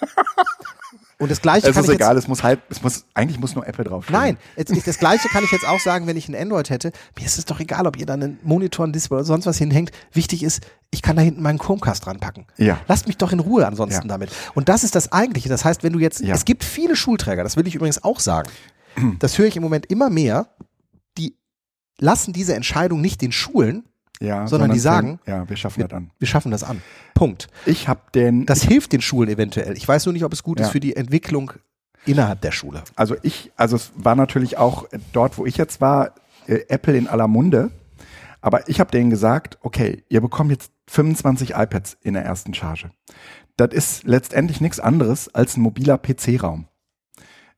[1.22, 3.54] Und das gleiche Es kann ist ich egal, es muss halt, es muss, eigentlich muss
[3.54, 6.28] nur Apple drauf jetzt, nein, jetzt, das gleiche kann ich jetzt auch sagen, wenn ich
[6.28, 6.90] ein Android hätte.
[7.16, 9.56] Mir ist es doch egal, ob ihr da einen Monitor, ein Display oder sonst was
[9.56, 9.92] hinhängt.
[10.12, 12.46] Wichtig ist, ich kann da hinten meinen Chromecast dran packen.
[12.56, 12.80] Ja.
[12.88, 14.08] Lasst mich doch in Ruhe ansonsten Ja.
[14.08, 14.30] damit.
[14.54, 15.48] Und das ist das Eigentliche.
[15.48, 16.34] Das heißt, wenn du jetzt, Ja.
[16.34, 18.50] es gibt viele Schulträger, das will ich übrigens auch sagen.
[19.20, 20.48] das höre ich im Moment immer mehr,
[21.18, 21.36] die
[21.98, 23.84] lassen diese Entscheidung nicht den Schulen,
[24.22, 26.10] Ja, Sondern die sagen, ja, wir schaffen wir, das an.
[26.18, 26.80] wir schaffen das an.
[27.14, 27.48] Punkt.
[27.66, 29.76] Ich habe den, Das hilft den Schulen eventuell.
[29.76, 30.66] Ich weiß nur nicht, ob es gut Ja.
[30.66, 31.52] ist für die Entwicklung
[32.06, 32.82] innerhalb der Schule.
[32.96, 36.14] also ich, also es war natürlich auch dort, wo ich jetzt war,
[36.46, 37.70] äh, Apple in aller Munde.
[38.40, 42.90] Aber ich habe denen gesagt, okay, ihr bekommt jetzt 25 iPads in der ersten Charge.
[43.56, 46.66] Das ist letztendlich nichts anderes als ein mobiler PC-Raum.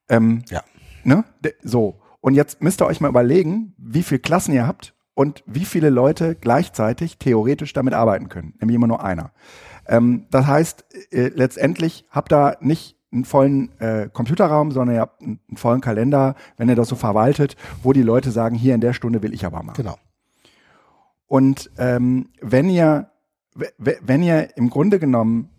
[0.08, 0.62] Ähm, Ja.
[1.04, 1.24] Ne?
[1.62, 2.00] So.
[2.20, 5.90] Und jetzt müsst ihr euch mal überlegen, wie viele Klassen ihr habt und wie viele
[5.90, 8.54] Leute gleichzeitig theoretisch damit arbeiten können.
[8.60, 9.32] Nämlich immer nur einer.
[9.86, 15.22] Ähm, das heißt, äh, letztendlich habt ihr nicht einen vollen äh, Computerraum, sondern ihr habt
[15.22, 18.80] einen, einen vollen Kalender, wenn ihr das so verwaltet, wo die Leute sagen, hier in
[18.80, 19.74] der Stunde will ich aber mal.
[19.74, 19.96] Genau.
[21.26, 23.10] Und ähm, wenn ihr,
[23.78, 25.50] wenn ihr im Grunde genommen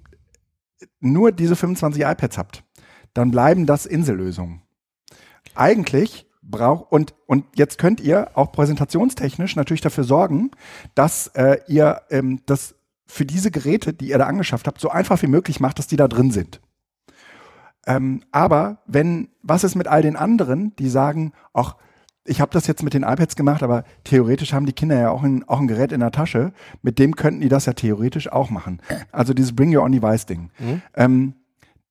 [0.99, 2.63] nur diese 25 iPads habt,
[3.13, 4.61] dann bleiben das Insellösungen.
[5.55, 10.51] Eigentlich braucht und und jetzt könnt ihr auch präsentationstechnisch natürlich dafür sorgen,
[10.93, 12.75] dass äh, ihr ähm, das
[13.07, 15.95] für diese Geräte, die ihr da angeschafft habt, so einfach wie möglich macht, dass die
[15.95, 16.59] da drin sind.
[17.85, 21.75] Ähm, aber wenn, was ist mit all den anderen, die sagen, ach,
[22.27, 25.21] ich habe das jetzt mit den iPads gemacht, aber theoretisch haben die Kinder ja auch
[25.21, 28.49] ein, auch ein Gerät in der Tasche, mit dem könnten die das ja theoretisch auch
[28.49, 28.81] machen.
[29.11, 30.49] Also dieses Bring Your Own Device Ding.
[30.95, 31.35] Ähm,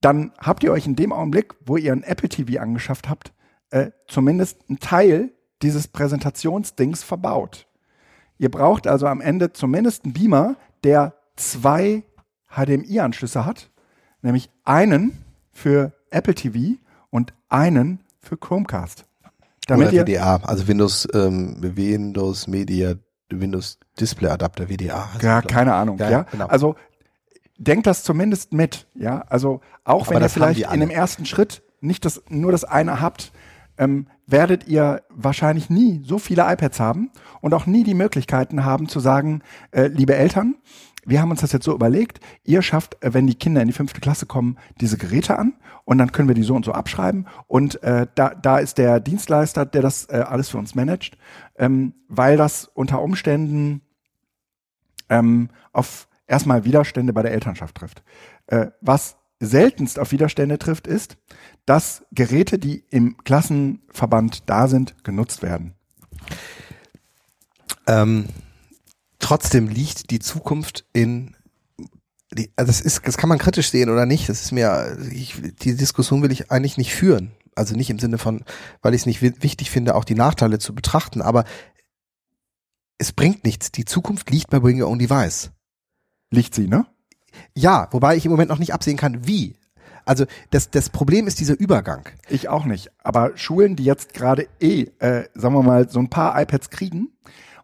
[0.01, 3.33] dann habt ihr euch in dem Augenblick, wo ihr ein Apple TV angeschafft habt,
[3.75, 5.31] äh, zumindest einen Teil
[5.63, 7.67] dieses Präsentationsdings verbaut.
[8.39, 12.05] Ihr braucht also am Ende zumindest einen Beamer, der zwei
[12.49, 13.71] HDMI-Anschlüsse hat,
[14.23, 16.79] nämlich einen für Apple TV
[17.11, 19.07] und einen für Chromecast.
[19.67, 22.95] Damit Oder WDA, also Windows, ähm, Windows Media,
[23.29, 25.09] Windows Display Adapter, WDA.
[25.21, 26.23] ja, keine Ahnung, Ja, ja.
[26.31, 26.47] genau.
[26.47, 26.77] Also
[27.59, 29.23] denkt das zumindest mit, ja.
[29.23, 33.01] Also auch Aber wenn ihr vielleicht in dem ersten Schritt nicht das, nur das eine
[33.01, 33.33] habt,
[33.79, 37.11] ähm, werdet ihr wahrscheinlich nie so viele iPads haben
[37.41, 40.57] und auch nie die Möglichkeiten haben zu sagen, äh, liebe Eltern,
[41.07, 43.75] wir haben uns das jetzt so überlegt, ihr schafft, äh, wenn die Kinder in die
[43.75, 47.27] fünfte Klasse kommen, diese Geräte an und dann können wir die so und so abschreiben
[47.47, 51.19] und äh, da, da ist der Dienstleister, der das äh, alles für uns managt,
[51.59, 53.83] ähm, weil das unter Umständen
[55.09, 58.03] ähm, auf erstmal Widerstände bei der Elternschaft trifft.
[58.47, 61.17] Äh, was seltenst auf Widerstände trifft, ist,
[61.67, 65.75] dass Geräte, die im Klassenverband da sind, genutzt werden.
[67.87, 68.27] Ähm,
[69.19, 71.37] trotzdem liegt die Zukunft in
[72.33, 74.29] die, also das ist, das kann man kritisch sehen oder nicht.
[74.29, 77.33] Das ist mir, ich, die Diskussion will ich eigentlich nicht führen.
[77.55, 78.45] Also nicht im Sinne von,
[78.83, 81.45] weil ich es nicht wi- wichtig finde, auch die Nachteile zu betrachten, aber
[82.99, 83.71] es bringt nichts.
[83.71, 85.53] Die Zukunft liegt bei Bring Your Own Device.
[86.31, 86.87] Liegt sie, ne?
[87.55, 89.55] Ja, wobei ich im Moment noch nicht absehen kann, wie.
[90.07, 92.03] Also das, das Problem ist dieser Übergang.
[92.29, 92.91] Ich auch nicht.
[93.03, 97.09] Aber Schulen, die jetzt gerade eh, äh, sagen wir mal, so ein paar iPads kriegen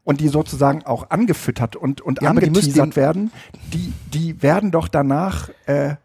[0.04, 3.32] und die sozusagen auch angefüttert und, und Ja, die angeteasert den- werden,
[3.74, 5.96] die, die werden doch danach äh,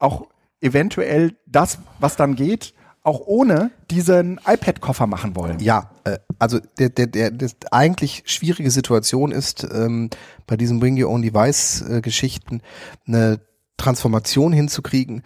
[0.00, 0.26] auch
[0.60, 2.74] eventuell das, was dann geht,
[3.08, 5.58] auch ohne diesen iPad-Koffer machen wollen.
[5.60, 10.10] Ja, äh, also der, der, der, das eigentlich schwierige Situation ist ähm,
[10.46, 12.02] bei diesen Bring Your Own Device äh,
[13.06, 13.40] eine
[13.78, 15.22] Transformation hinzukriegen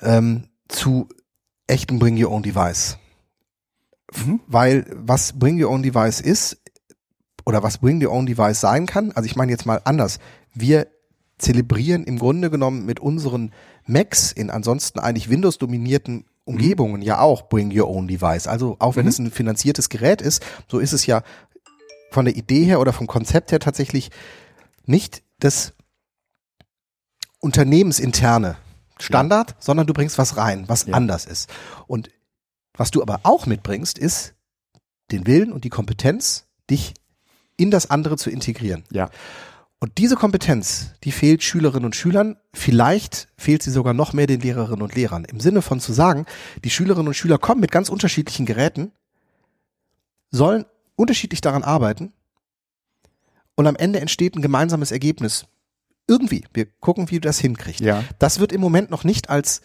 [0.00, 1.08] ähm, zu
[1.68, 2.98] echten Bring Your Own Device.
[4.14, 4.40] Mhm.
[4.48, 6.58] Weil was Bring Your Own Device ist
[7.44, 10.18] oder was Bring Your Own Device sein kann, also ich meine jetzt mal anders,
[10.54, 10.88] wir
[11.38, 13.52] zelebrieren im Grunde genommen mit unseren
[13.86, 18.46] Macs in ansonsten eigentlich Windows-dominierten Umgebungen ja auch Bring Your Own Device.
[18.46, 19.08] Also auch wenn Mhm.
[19.10, 21.22] es ein finanziertes Gerät ist, so ist es ja
[22.12, 24.10] von der Idee her oder vom Konzept her tatsächlich
[24.86, 25.74] nicht das
[27.40, 28.56] unternehmensinterne
[28.98, 30.94] Standard, sondern du bringst was rein, was Ja.
[30.94, 31.50] anders ist.
[31.86, 32.10] Und
[32.74, 34.34] was du aber auch mitbringst, ist
[35.10, 36.94] den Willen und die Kompetenz, dich
[37.56, 38.84] in das andere zu integrieren.
[38.90, 39.10] Ja.
[39.78, 42.36] Und diese Kompetenz, die fehlt Schülerinnen und Schülern.
[42.54, 45.24] Vielleicht fehlt sie sogar noch mehr den Lehrerinnen und Lehrern.
[45.24, 46.24] Im Sinne von zu sagen,
[46.64, 48.92] die Schülerinnen und Schüler kommen mit ganz unterschiedlichen Geräten,
[50.30, 50.64] sollen
[50.96, 52.12] unterschiedlich daran arbeiten
[53.54, 55.46] und am Ende entsteht ein gemeinsames Ergebnis.
[56.06, 56.44] Irgendwie.
[56.54, 57.80] Wir gucken, wie du das hinkriegst.
[57.80, 58.04] Ja.
[58.18, 59.60] Das wird im Moment noch nicht als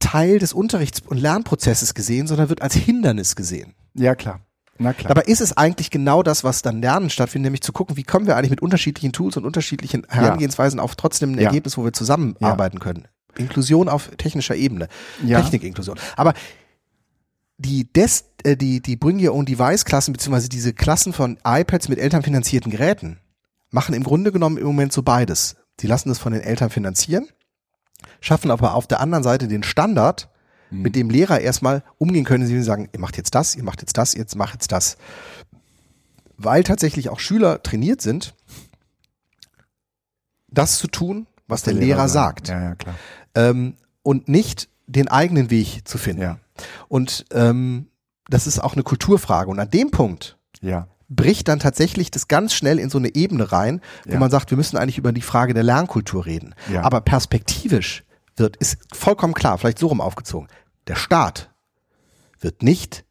[0.00, 3.74] Teil des Unterrichts- und Lernprozesses gesehen, sondern wird als Hindernis gesehen.
[3.94, 4.40] Ja, klar.
[4.78, 5.08] Na klar.
[5.14, 8.26] Dabei ist es eigentlich genau das, was dann Lernen stattfindet, nämlich zu gucken, wie kommen
[8.26, 11.38] wir eigentlich mit unterschiedlichen Tools und unterschiedlichen Herangehensweisen auf trotzdem ein.
[11.38, 13.06] Ergebnis, wo wir zusammenarbeiten können.
[13.36, 14.88] Inklusion auf technischer Ebene,
[15.24, 15.40] Ja.
[15.40, 15.98] Technikinklusion.
[16.16, 16.34] Aber
[17.58, 21.88] die, Des, äh, die, die Bring Your Own Device Klassen, beziehungsweise diese Klassen von iPads
[21.88, 23.18] mit elternfinanzierten Geräten,
[23.70, 25.56] machen im Grunde genommen im Moment so beides.
[25.80, 27.28] Sie lassen das von den Eltern finanzieren,
[28.20, 30.28] schaffen aber auf der anderen Seite den Standard,
[30.74, 30.82] mhm.
[30.82, 33.96] mit dem Lehrer erstmal umgehen können, sie sagen, ihr macht jetzt das, ihr macht jetzt
[33.96, 34.96] das, jetzt macht jetzt das.
[36.36, 38.34] Weil tatsächlich auch Schüler trainiert sind,
[40.48, 42.48] das zu tun, was, der, der, Lehrer, Lehrer sagt.
[42.48, 42.94] Ja, ja, klar.
[43.34, 46.22] Ähm, und nicht den eigenen Weg zu finden.
[46.22, 46.38] Ja.
[46.88, 47.88] Und ähm,
[48.28, 49.50] das ist auch eine Kulturfrage.
[49.50, 50.88] Und an dem Punkt ja.
[51.08, 54.18] bricht dann tatsächlich das ganz schnell in so eine Ebene rein, wo ja.
[54.18, 56.54] man sagt, wir müssen eigentlich über die Frage der Lernkultur reden.
[56.72, 56.82] Ja.
[56.82, 58.04] Aber perspektivisch
[58.36, 60.48] wird, ist vollkommen klar, vielleicht so rum aufgezogen,
[60.86, 61.50] der Staat
[62.40, 63.04] wird nicht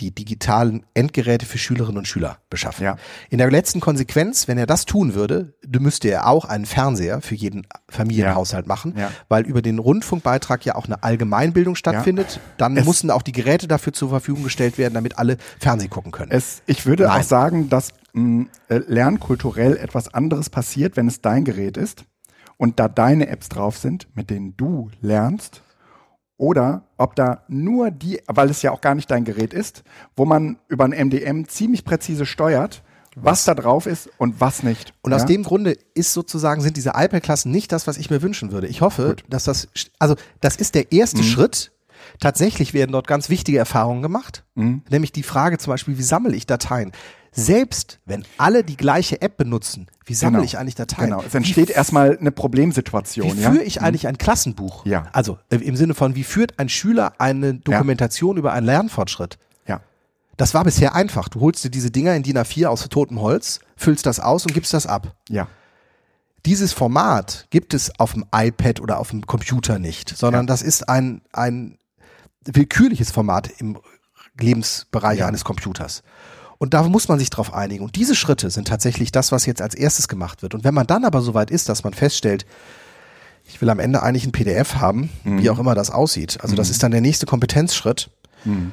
[0.00, 2.84] die digitalen Endgeräte für Schülerinnen und Schüler beschaffen.
[2.84, 2.96] Ja.
[3.28, 7.34] In der letzten Konsequenz, wenn er das tun würde, müsste er auch einen Fernseher für
[7.34, 9.10] jeden Familienhaushalt machen, ja.
[9.28, 12.36] weil über den Rundfunkbeitrag ja auch eine Allgemeinbildung stattfindet.
[12.36, 12.40] Ja.
[12.56, 16.12] Dann es mussten auch die Geräte dafür zur Verfügung gestellt werden, damit alle Fernsehen gucken
[16.12, 16.30] können.
[16.30, 17.20] Es, ich würde Nein.
[17.20, 22.04] auch sagen, dass mh, äh, lernkulturell etwas anderes passiert, wenn es dein Gerät ist
[22.56, 25.62] und da deine Apps drauf sind, mit denen du lernst
[26.40, 29.84] oder ob da nur die, weil es ja auch gar nicht dein Gerät ist,
[30.16, 32.82] wo man über ein MDM ziemlich präzise steuert,
[33.14, 34.94] was, was da drauf ist und was nicht.
[35.02, 35.18] Und ja?
[35.18, 38.68] aus dem Grunde ist sozusagen, sind diese iPad-Klassen nicht das, was ich mir wünschen würde.
[38.68, 39.24] Ich hoffe, Gut.
[39.28, 41.24] dass das, also das ist der erste mhm.
[41.24, 41.72] Schritt.
[42.20, 44.44] Tatsächlich werden dort ganz wichtige Erfahrungen gemacht.
[44.54, 44.82] Mhm.
[44.88, 46.92] Nämlich die Frage zum Beispiel, wie sammle ich Dateien?
[47.32, 50.44] Selbst wenn alle die gleiche App benutzen, wie sammle genau.
[50.44, 51.10] ich eigentlich Dateien?
[51.10, 53.36] Genau, es entsteht erstmal eine Problemsituation.
[53.36, 53.52] Wie ja?
[53.52, 54.84] führe ich eigentlich ein Klassenbuch?
[54.84, 55.06] Ja.
[55.12, 58.40] Also äh, im Sinne von, wie führt ein Schüler eine Dokumentation ja.
[58.40, 59.38] über einen Lernfortschritt?
[59.66, 59.80] Ja.
[60.36, 61.28] Das war bisher einfach.
[61.28, 64.52] Du holst dir diese Dinger in DIN A4 aus totem Holz, füllst das aus und
[64.52, 65.14] gibst das ab.
[65.28, 65.46] Ja.
[66.46, 70.46] Dieses Format gibt es auf dem iPad oder auf dem Computer nicht, sondern ja.
[70.46, 71.78] das ist ein, ein
[72.44, 73.78] willkürliches Format im
[74.38, 75.26] Lebensbereich ja.
[75.26, 76.02] eines Computers.
[76.62, 77.82] Und da muss man sich drauf einigen.
[77.82, 80.54] Und diese Schritte sind tatsächlich das, was jetzt als erstes gemacht wird.
[80.54, 82.44] Und wenn man dann aber so weit ist, dass man feststellt,
[83.46, 85.42] ich will am Ende eigentlich ein PDF haben, mhm.
[85.42, 86.38] wie auch immer das aussieht.
[86.42, 86.56] Also mhm.
[86.58, 88.10] das ist dann der nächste Kompetenzschritt.
[88.44, 88.72] Mhm.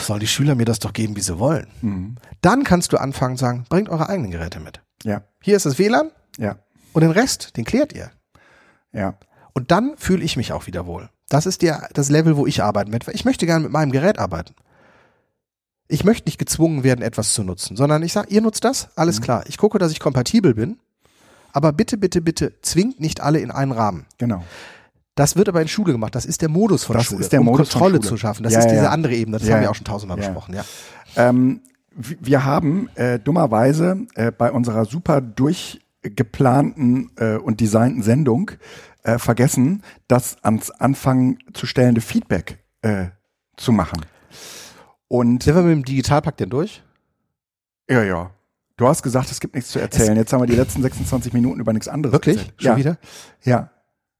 [0.00, 1.66] Soll die Schüler mir das doch geben, wie sie wollen.
[1.82, 2.14] Mhm.
[2.42, 4.80] Dann kannst du anfangen zu sagen, bringt eure eigenen Geräte mit.
[5.02, 5.24] Ja.
[5.42, 6.12] Hier ist das WLAN.
[6.38, 6.60] Ja.
[6.92, 8.12] Und den Rest, den klärt ihr.
[8.92, 9.18] Ja.
[9.52, 11.10] Und dann fühle ich mich auch wieder wohl.
[11.28, 13.10] Das ist der, das Level, wo ich arbeiten werde.
[13.10, 14.54] Ich möchte gerne mit meinem Gerät arbeiten.
[15.90, 19.18] Ich möchte nicht gezwungen werden, etwas zu nutzen, sondern ich sage, ihr nutzt das, alles
[19.18, 19.24] mhm.
[19.24, 19.44] klar.
[19.48, 20.78] Ich gucke, dass ich kompatibel bin,
[21.52, 24.06] aber bitte, bitte, bitte zwingt nicht alle in einen Rahmen.
[24.18, 24.44] Genau.
[25.16, 26.14] Das wird aber in Schule gemacht.
[26.14, 28.44] Das ist der Modus von das Schule, ist der um Modus Kontrolle zu schaffen.
[28.44, 28.90] Das ja, ist diese ja.
[28.90, 29.38] andere Ebene.
[29.38, 30.54] Das haben wir auch schon tausendmal besprochen.
[30.54, 30.64] Ja.
[31.16, 31.60] Ähm,
[31.92, 38.52] wir haben äh, dummerweise äh, bei unserer super durchgeplanten äh, und designten Sendung
[39.02, 43.06] äh, vergessen, das ans Anfang zu stellende Feedback äh,
[43.56, 44.00] zu machen.
[45.12, 46.84] Und Sind wir mit dem Digitalpakt denn durch?
[47.90, 48.30] Ja, ja.
[48.76, 50.16] Du hast gesagt, es gibt nichts zu erzählen.
[50.16, 52.36] Jetzt haben wir die letzten 26 Minuten über nichts anderes Wirklich?
[52.36, 52.62] Erzählt.
[52.62, 52.76] Schon ja.
[52.76, 52.98] wieder?
[53.42, 53.70] Ja.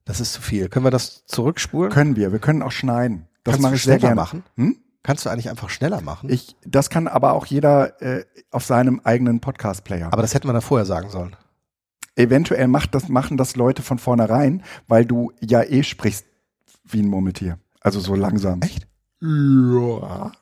[0.03, 0.67] Das ist zu viel.
[0.67, 1.93] Können wir das zurückspulen?
[1.93, 2.33] Können wir.
[2.33, 3.29] Wir können auch schneiden.
[3.45, 4.15] Das Kannst mache ich sehr gerne.
[4.15, 4.43] machen?
[4.57, 4.75] Hm?
[5.01, 6.29] Kannst du eigentlich einfach schneller machen?
[6.29, 10.07] Ich, das kann aber auch jeder äh, auf seinem eigenen Podcast-Player.
[10.11, 11.37] Aber das hätten wir da vorher sagen sollen.
[12.17, 16.25] Eventuell macht das, machen das Leute von vornherein, weil du ja eh sprichst
[16.83, 17.59] wie ein Murmeltier.
[17.79, 18.61] Also so langsam.
[18.61, 18.89] Echt?
[19.21, 20.33] Ja.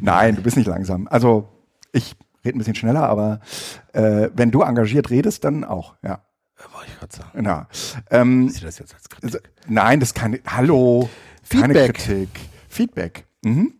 [0.00, 1.08] Nein, du bist nicht langsam.
[1.08, 1.48] Also
[1.92, 3.40] ich rede ein bisschen schneller, aber
[3.92, 6.22] äh, wenn du engagiert redest, dann auch, ja.
[6.72, 7.44] Wollte ich gerade sagen.
[7.44, 7.68] Ja.
[8.10, 9.50] Ähm, Sie das jetzt als Kritik?
[9.66, 11.10] Nein, das kann Hallo.
[11.42, 11.74] Feedback.
[11.74, 12.28] Keine Kritik.
[12.68, 13.26] Feedback.
[13.42, 13.74] Mhm.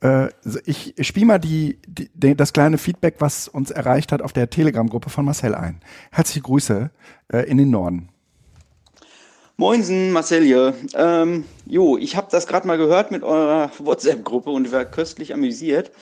[0.00, 0.28] Äh,
[0.64, 5.10] ich spiele mal die, die, das kleine Feedback, was uns erreicht hat auf der Telegram-Gruppe
[5.10, 5.80] von Marcel ein.
[6.12, 6.90] Herzliche Grüße
[7.32, 8.10] äh, in den Norden.
[9.56, 10.74] Moinsen, Marcel hier.
[10.94, 15.92] Ähm, jo, ich habe das gerade mal gehört mit eurer WhatsApp-Gruppe und war köstlich amüsiert.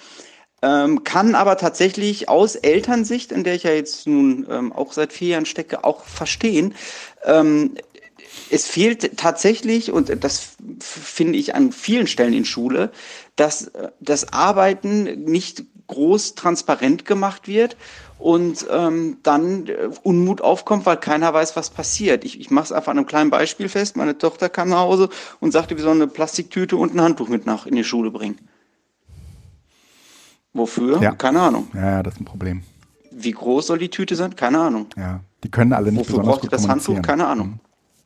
[0.62, 5.12] Ähm, kann aber tatsächlich aus Elternsicht, in der ich ja jetzt nun ähm, auch seit
[5.12, 6.74] vier Jahren stecke, auch verstehen.
[7.24, 7.74] Ähm,
[8.48, 12.90] es fehlt tatsächlich, und das finde ich an vielen Stellen in Schule,
[13.36, 17.76] dass äh, das Arbeiten nicht groß transparent gemacht wird
[18.22, 22.24] und ähm, dann äh, Unmut aufkommt, weil keiner weiß, was passiert.
[22.24, 23.96] Ich, ich mache es einfach an einem kleinen Beispiel fest.
[23.96, 25.08] Meine Tochter kam nach Hause
[25.40, 28.38] und sagte, wir sollen eine Plastiktüte und ein Handtuch mit nach in die Schule bringen.
[30.52, 31.02] Wofür?
[31.02, 31.12] Ja.
[31.12, 31.68] Keine Ahnung.
[31.74, 32.62] Ja, ja, das ist ein Problem.
[33.10, 34.36] Wie groß soll die Tüte sein?
[34.36, 34.86] Keine Ahnung.
[34.96, 37.02] Ja, die können alle nicht Wofür besonders braucht gut das Handtuch?
[37.02, 37.46] Keine Ahnung.
[37.48, 37.60] Mhm.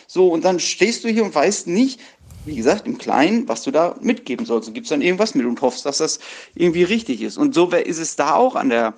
[0.07, 0.29] so?
[0.29, 1.99] Und dann stehst du hier und weißt nicht,
[2.45, 4.67] wie gesagt, im Kleinen, was du da mitgeben sollst.
[4.67, 6.19] Du gibst dann irgendwas mit und hoffst, dass das
[6.55, 7.37] irgendwie richtig ist.
[7.37, 8.95] Und so ist es da auch an der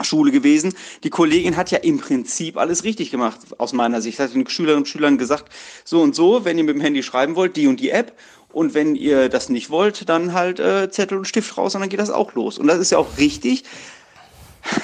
[0.00, 0.74] Schule gewesen.
[1.04, 4.18] Die Kollegin hat ja im Prinzip alles richtig gemacht, aus meiner Sicht.
[4.18, 5.52] Hat den Schülerinnen und Schülern gesagt,
[5.84, 8.16] so und so, wenn ihr mit dem Handy schreiben wollt, die und die App.
[8.52, 11.90] Und wenn ihr das nicht wollt, dann halt äh, Zettel und Stift raus und dann
[11.90, 12.58] geht das auch los.
[12.58, 13.64] Und das ist ja auch richtig.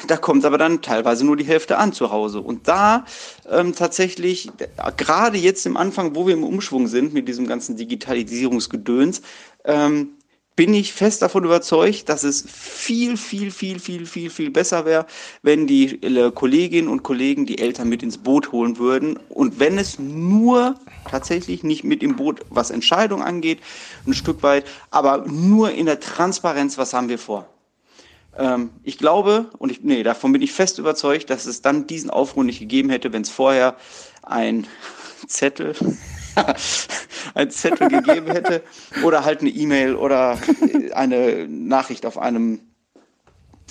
[0.09, 2.41] Da kommt aber dann teilweise nur die Hälfte an zu Hause.
[2.41, 3.05] Und da
[3.49, 4.51] ähm, tatsächlich,
[4.97, 9.23] gerade jetzt im Anfang, wo wir im Umschwung sind mit diesem ganzen Digitalisierungsgedöns,
[9.65, 10.18] ähm,
[10.59, 15.07] bin ich fest davon überzeugt, dass es viel, viel, viel, viel, viel, viel besser wäre,
[15.41, 19.21] wenn die äh, Kolleginnen und Kollegen die Eltern mit ins Boot holen würden.
[19.29, 20.75] Und wenn es nur
[21.09, 23.61] tatsächlich nicht mit im Boot, was Entscheidung angeht,
[24.05, 27.49] ein Stück weit, aber nur in der Transparenz, was haben wir vor.
[28.37, 32.11] Ähm, ich glaube, und ich, nee, davon bin ich fest überzeugt, dass es dann diesen
[32.11, 33.77] Aufruhr nicht gegeben hätte, wenn es vorher
[34.25, 34.67] ein
[35.29, 35.77] Zettel
[37.35, 38.63] ein Zettel gegeben hätte
[39.05, 40.39] oder halt eine E-Mail oder
[40.95, 42.61] eine Nachricht auf einem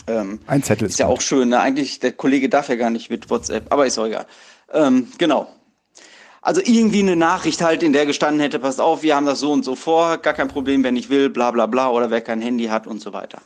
[0.07, 1.49] ähm, ein Zettel ist, ist ja auch schön.
[1.49, 1.59] Ne?
[1.59, 4.25] Eigentlich der Kollege darf ja gar nicht mit WhatsApp, aber ist auch egal.
[4.71, 5.47] Ähm, genau.
[6.41, 9.51] Also irgendwie eine Nachricht halt, in der gestanden hätte, passt auf, wir haben das so
[9.51, 12.41] und so vor, gar kein Problem, wenn ich will, bla bla bla, oder wer kein
[12.41, 13.41] Handy hat und so weiter.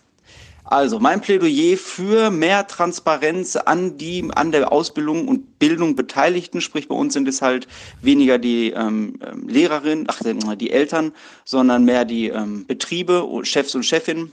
[0.72, 6.88] Also mein Plädoyer für mehr Transparenz an die an der Ausbildung und Bildung Beteiligten, sprich
[6.88, 7.68] bei uns sind es halt
[8.02, 10.22] weniger die ähm, ähm Lehrerinnen, ach
[10.56, 11.12] die Eltern,
[11.44, 14.32] sondern mehr die ähm, Betriebe, Chefs und Chefinnen.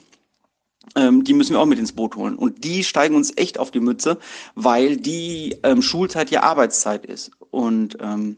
[0.95, 2.37] Ähm, die müssen wir auch mit ins Boot holen.
[2.37, 4.17] Und die steigen uns echt auf die Mütze,
[4.55, 7.33] weil die ähm, Schulzeit ja Arbeitszeit ist.
[7.51, 8.37] Und ähm,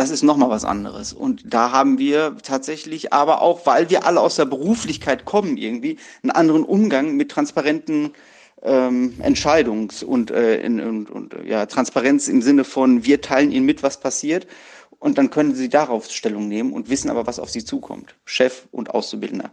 [0.00, 1.12] das ist nochmal was anderes.
[1.12, 5.98] Und da haben wir tatsächlich aber auch, weil wir alle aus der Beruflichkeit kommen irgendwie,
[6.22, 8.12] einen anderen Umgang mit transparenten
[8.62, 13.66] ähm, Entscheidungs- und, äh, in, und, und ja, Transparenz im Sinne von, wir teilen ihnen
[13.66, 14.46] mit, was passiert.
[14.98, 18.14] Und dann können sie darauf Stellung nehmen und wissen aber, was auf sie zukommt.
[18.24, 19.50] Chef und Auszubildender.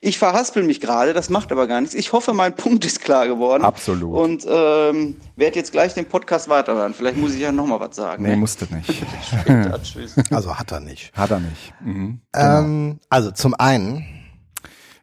[0.00, 1.94] Ich verhaspel mich gerade, das macht aber gar nichts.
[1.94, 3.64] Ich hoffe, mein Punkt ist klar geworden.
[3.64, 4.18] Absolut.
[4.18, 6.94] Und ähm, werde jetzt gleich den Podcast weiterhören.
[6.94, 8.22] Vielleicht muss ich ja nochmal was sagen.
[8.22, 8.36] Nee, ne?
[8.36, 9.02] musste nicht.
[10.30, 11.12] also hat er nicht.
[11.14, 11.74] Hat er nicht.
[11.80, 12.58] Mhm, genau.
[12.58, 14.06] ähm, also zum einen,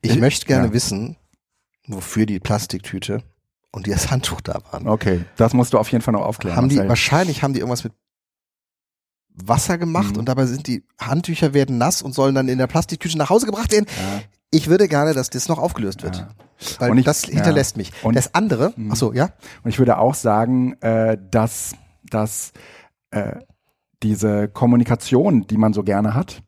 [0.02, 0.74] ich, ich möchte gerne ja.
[0.74, 1.18] wissen,
[1.88, 3.24] wofür die Plastiktüte
[3.72, 4.88] und das Handtuch da waren.
[4.88, 6.56] Okay, das musst du auf jeden Fall noch aufklären.
[6.56, 7.94] Haben die, wahrscheinlich haben die irgendwas mit
[9.36, 10.20] Wasser gemacht mhm.
[10.20, 13.46] und dabei sind die Handtücher werden nass und sollen dann in der Plastiktüte nach Hause
[13.46, 13.88] gebracht werden.
[13.88, 14.22] Ja.
[14.54, 16.18] Ich würde gerne, dass das noch aufgelöst wird.
[16.18, 16.28] Ja.
[16.78, 17.80] Weil ich, das hinterlässt ja.
[17.80, 17.92] mich.
[18.04, 18.92] Und das andere, mhm.
[18.92, 19.30] ach so, ja.
[19.64, 22.54] Und ich würde auch sagen, äh, dass, dass
[23.10, 23.38] äh,
[24.04, 26.44] diese Kommunikation, die man so gerne hat,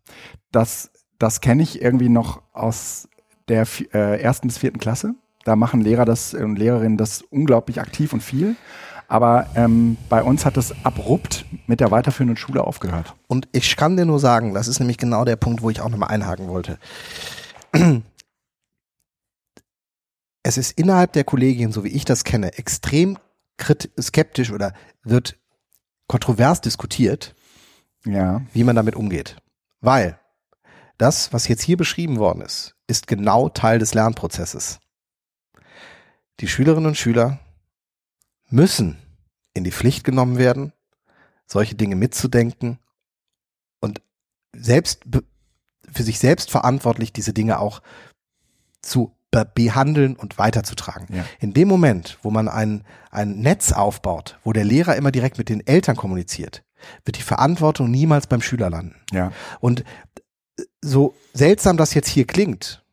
[0.51, 3.09] das, das kenne ich irgendwie noch aus
[3.47, 5.15] der äh, ersten bis vierten Klasse.
[5.43, 8.55] Da machen Lehrer das und Lehrerinnen das unglaublich aktiv und viel.
[9.07, 13.15] Aber ähm, bei uns hat es abrupt mit der weiterführenden Schule aufgehört.
[13.27, 15.89] Und ich kann dir nur sagen, das ist nämlich genau der Punkt, wo ich auch
[15.89, 16.77] nochmal einhaken wollte
[20.43, 23.17] es ist innerhalb der Kollegien, so wie ich das kenne, extrem
[23.99, 25.37] skeptisch oder wird
[26.07, 27.35] kontrovers diskutiert,
[28.05, 28.41] ja.
[28.53, 29.37] wie man damit umgeht.
[29.81, 30.19] Weil
[30.97, 34.79] das, was jetzt hier beschrieben worden ist, ist genau Teil des Lernprozesses.
[36.39, 37.39] Die Schülerinnen und Schüler
[38.49, 38.97] müssen
[39.53, 40.73] in die Pflicht genommen werden,
[41.47, 42.79] solche Dinge mitzudenken
[43.79, 44.01] und
[44.53, 45.03] selbst
[45.91, 47.81] für sich selbst verantwortlich, diese Dinge auch
[48.81, 49.11] zu
[49.43, 51.07] behandeln und weiterzutragen.
[51.13, 51.25] Ja.
[51.39, 55.49] In dem Moment, wo man ein, ein Netz aufbaut, wo der Lehrer immer direkt mit
[55.49, 56.63] den Eltern kommuniziert,
[57.03, 58.95] wird die Verantwortung niemals beim Schüler landen.
[59.11, 59.33] Ja.
[59.59, 59.83] Und
[60.81, 62.83] so seltsam das jetzt hier klingt,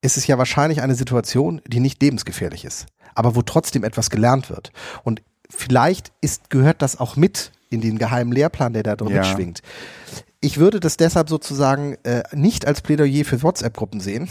[0.00, 4.48] ist es ja wahrscheinlich eine Situation, die nicht lebensgefährlich ist, aber wo trotzdem etwas gelernt
[4.48, 4.72] wird.
[5.04, 9.20] Und vielleicht ist, gehört das auch mit in den geheimen Lehrplan, der da drin ja.
[9.20, 9.60] mitschwingt
[10.40, 14.28] ich würde das deshalb sozusagen äh, nicht als Plädoyer für WhatsApp-Gruppen sehen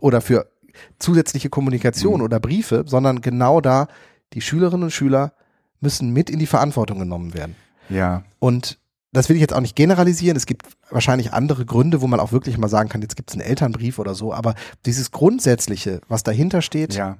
[0.00, 0.50] oder für
[0.98, 2.22] zusätzliche Kommunikation mhm.
[2.22, 3.88] oder Briefe, sondern genau da,
[4.32, 5.32] die Schülerinnen und Schüler
[5.80, 7.56] müssen mit in die Verantwortung genommen werden.
[7.88, 8.24] Ja.
[8.38, 8.78] Und
[9.12, 10.36] das will ich jetzt auch nicht generalisieren.
[10.36, 13.36] Es gibt wahrscheinlich andere Gründe, wo man auch wirklich mal sagen kann, jetzt gibt es
[13.36, 17.16] einen Elternbrief oder so, aber dieses Grundsätzliche, was dahinter steht, ja.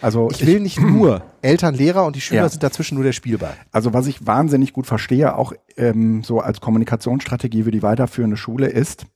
[0.00, 2.48] Also ich will ich, nicht nur Eltern, Lehrer und die Schüler ja.
[2.48, 3.54] sind dazwischen nur der Spielball.
[3.72, 8.66] Also was ich wahnsinnig gut verstehe, auch ähm, so als Kommunikationsstrategie für die weiterführende Schule
[8.66, 9.06] ist,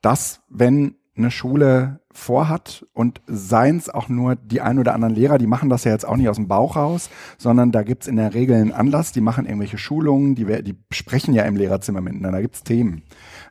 [0.00, 5.38] dass wenn eine Schule vorhat und seien es auch nur die ein oder anderen Lehrer,
[5.38, 8.16] die machen das ja jetzt auch nicht aus dem Bauch raus, sondern da gibt's in
[8.16, 12.38] der Regel einen Anlass, die machen irgendwelche Schulungen, die, die sprechen ja im Lehrerzimmer miteinander,
[12.38, 13.02] da gibt's Themen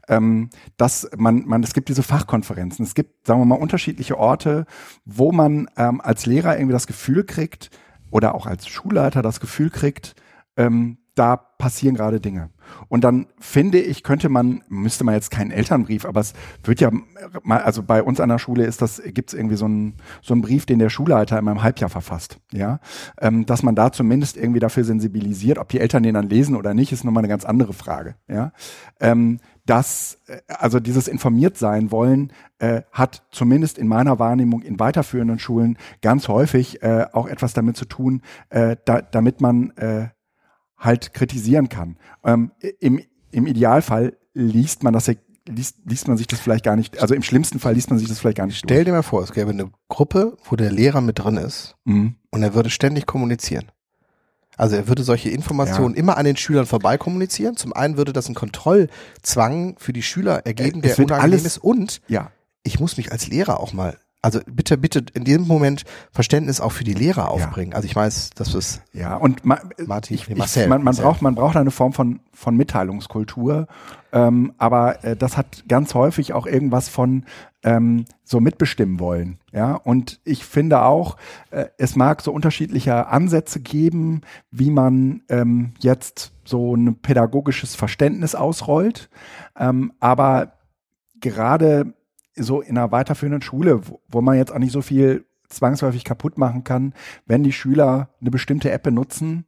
[0.08, 4.66] ähm, dass man, man, es gibt diese Fachkonferenzen, es gibt, sagen wir mal, unterschiedliche Orte,
[5.06, 7.70] wo man ähm, als Lehrer irgendwie das Gefühl kriegt
[8.10, 10.16] oder auch als Schulleiter das Gefühl kriegt,
[10.58, 12.50] ähm, da passieren gerade Dinge.
[12.88, 16.34] Und dann finde ich, könnte man, müsste man jetzt keinen Elternbrief, aber es
[16.64, 16.90] wird ja
[17.44, 20.34] mal, also bei uns an der Schule ist das, gibt es irgendwie so einen, so
[20.34, 22.80] einen Brief, den der Schulleiter in meinem Halbjahr verfasst, ja,
[23.20, 26.74] ähm, dass man da zumindest irgendwie dafür sensibilisiert, ob die Eltern den dann lesen oder
[26.74, 28.54] nicht, ist nochmal eine ganz andere Frage, ja.
[29.00, 34.80] Ähm, dass, äh, also dieses informiert sein wollen, äh, hat zumindest in meiner Wahrnehmung in
[34.80, 40.10] weiterführenden Schulen ganz häufig äh, auch etwas damit zu tun, äh, da, damit man äh,
[40.78, 41.98] halt kritisieren kann.
[42.24, 43.02] Ähm, im,
[43.32, 45.08] Im Idealfall liest man das
[45.48, 48.08] liest, liest man sich das vielleicht gar nicht, also im schlimmsten Fall liest man sich
[48.08, 48.86] das vielleicht gar nicht Stell durch.
[48.86, 52.16] dir mal vor, es gäbe eine Gruppe, wo der Lehrer mit drin ist mhm.
[52.32, 53.72] und er würde ständig kommunizieren.
[54.58, 56.00] Also er würde solche Informationen ja.
[56.00, 57.56] immer an den Schülern vorbei kommunizieren.
[57.58, 61.58] Zum einen würde das einen Kontrollzwang für die Schüler ergeben, es der unangenehm alles, ist.
[61.58, 62.32] Und ja.
[62.64, 66.72] ich muss mich als Lehrer auch mal also bitte, bitte in diesem Moment Verständnis auch
[66.72, 67.72] für die Lehrer aufbringen.
[67.72, 67.78] Ja.
[67.78, 71.06] Also ich weiß, dass es ja und ma, Martin, ich, Marcel, man, man Marcel.
[71.06, 73.68] braucht man braucht eine Form von von Mitteilungskultur,
[74.12, 77.26] ähm, aber äh, das hat ganz häufig auch irgendwas von
[77.64, 79.40] ähm, so mitbestimmen wollen.
[79.52, 81.18] Ja und ich finde auch,
[81.50, 88.36] äh, es mag so unterschiedliche Ansätze geben, wie man ähm, jetzt so ein pädagogisches Verständnis
[88.36, 89.10] ausrollt,
[89.58, 90.54] ähm, aber
[91.20, 91.94] gerade
[92.44, 96.38] so in einer weiterführenden Schule, wo, wo man jetzt auch nicht so viel zwangsläufig kaputt
[96.38, 96.94] machen kann,
[97.26, 99.46] wenn die Schüler eine bestimmte App benutzen,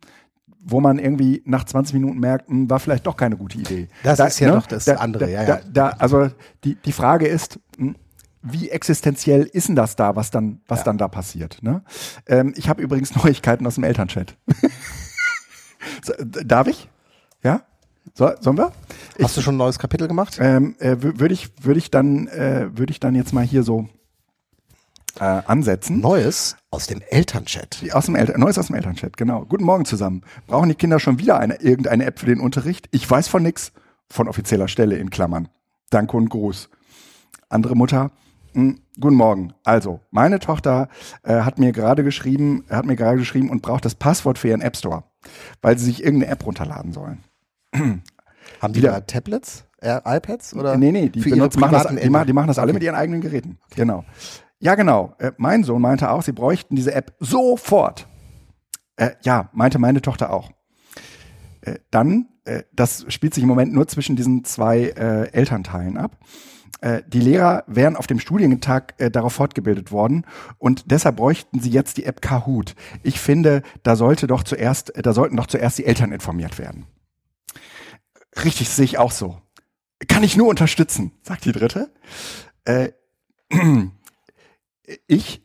[0.59, 3.89] wo man irgendwie nach 20 Minuten merkt, mh, hm, war vielleicht doch keine gute Idee.
[4.03, 4.55] Das da, ist ja ne?
[4.55, 5.59] noch das da, andere, da, ja, ja.
[5.71, 6.29] Da, also
[6.63, 7.95] die, die Frage ist, mh, hm,
[8.45, 10.85] wie existenziell ist denn das da, was dann, was ja.
[10.85, 11.59] dann da passiert?
[11.61, 11.81] Ne?
[12.27, 14.37] Ähm, ich habe übrigens Neuigkeiten aus dem Elternchat.
[16.45, 16.89] Darf ich?
[17.41, 17.63] Ja?
[18.13, 18.71] So, sollen wir?
[19.17, 20.37] Ich, Hast du schon ein neues Kapitel gemacht?
[20.39, 23.87] Ähm, äh, würde ich, würde ich dann, äh, würde ich dann jetzt mal hier so
[25.19, 25.99] äh, ansetzen.
[25.99, 27.83] Neues aus dem Elternchat.
[27.91, 29.45] Aus dem Eltern, Neues aus dem Elternchat, genau.
[29.45, 30.21] Guten Morgen zusammen.
[30.47, 32.87] Brauchen die Kinder schon wieder eine, irgendeine App für den Unterricht?
[32.91, 33.71] Ich weiß von nix.
[34.09, 35.47] Von offizieller Stelle in Klammern.
[35.89, 36.69] Danke und Gruß.
[37.49, 38.11] Andere Mutter.
[38.53, 39.53] Mh, hm, guten Morgen.
[39.63, 40.89] Also, meine Tochter
[41.23, 44.61] äh, hat mir gerade geschrieben, hat mir gerade geschrieben und braucht das Passwort für ihren
[44.61, 45.03] App Store,
[45.61, 47.23] weil sie sich irgendeine App runterladen sollen.
[48.61, 50.77] Haben die da Tablets, äh, iPads oder?
[50.77, 52.73] Nee, nee, die, benutzen, machen das, die, machen, die machen das alle okay.
[52.75, 53.57] mit ihren eigenen Geräten.
[53.65, 53.81] Okay.
[53.81, 54.05] Genau.
[54.59, 55.13] Ja, genau.
[55.17, 58.07] Äh, mein Sohn meinte auch, sie bräuchten diese App sofort.
[58.95, 60.51] Äh, ja, meinte meine Tochter auch.
[61.61, 66.17] Äh, dann, äh, das spielt sich im Moment nur zwischen diesen zwei äh, Elternteilen ab.
[66.81, 70.25] Äh, die Lehrer wären auf dem Studientag darauf fortgebildet worden
[70.57, 72.75] und deshalb bräuchten sie jetzt die App Kahoot.
[73.03, 76.85] Ich finde, da sollte doch zuerst, da sollten doch zuerst die Eltern informiert werden.
[78.43, 79.41] Richtig, sehe ich auch so.
[80.07, 81.91] Kann ich nur unterstützen, sagt die dritte.
[82.65, 82.89] Äh,
[85.07, 85.41] ich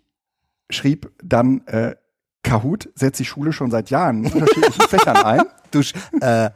[0.70, 1.96] schrieb dann, äh,
[2.42, 5.42] Kahoot setzt die Schule schon seit Jahren in unterschiedlichen Fächern ein.
[5.70, 5.80] Du,
[6.20, 6.50] äh,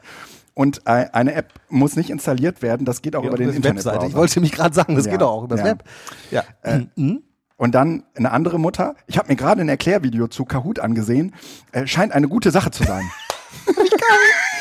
[0.54, 4.06] und eine App muss nicht installiert werden, das geht auch ja, über den Internetbrowser.
[4.06, 5.72] Ich wollte mich gerade sagen, das ja, geht auch über das ja.
[5.72, 5.84] Web.
[6.30, 6.44] Ja.
[6.62, 7.22] Äh, mhm.
[7.56, 11.32] Und dann eine andere Mutter, ich habe mir gerade ein Erklärvideo zu Kahoot angesehen,
[11.72, 13.08] äh, scheint eine gute Sache zu sein.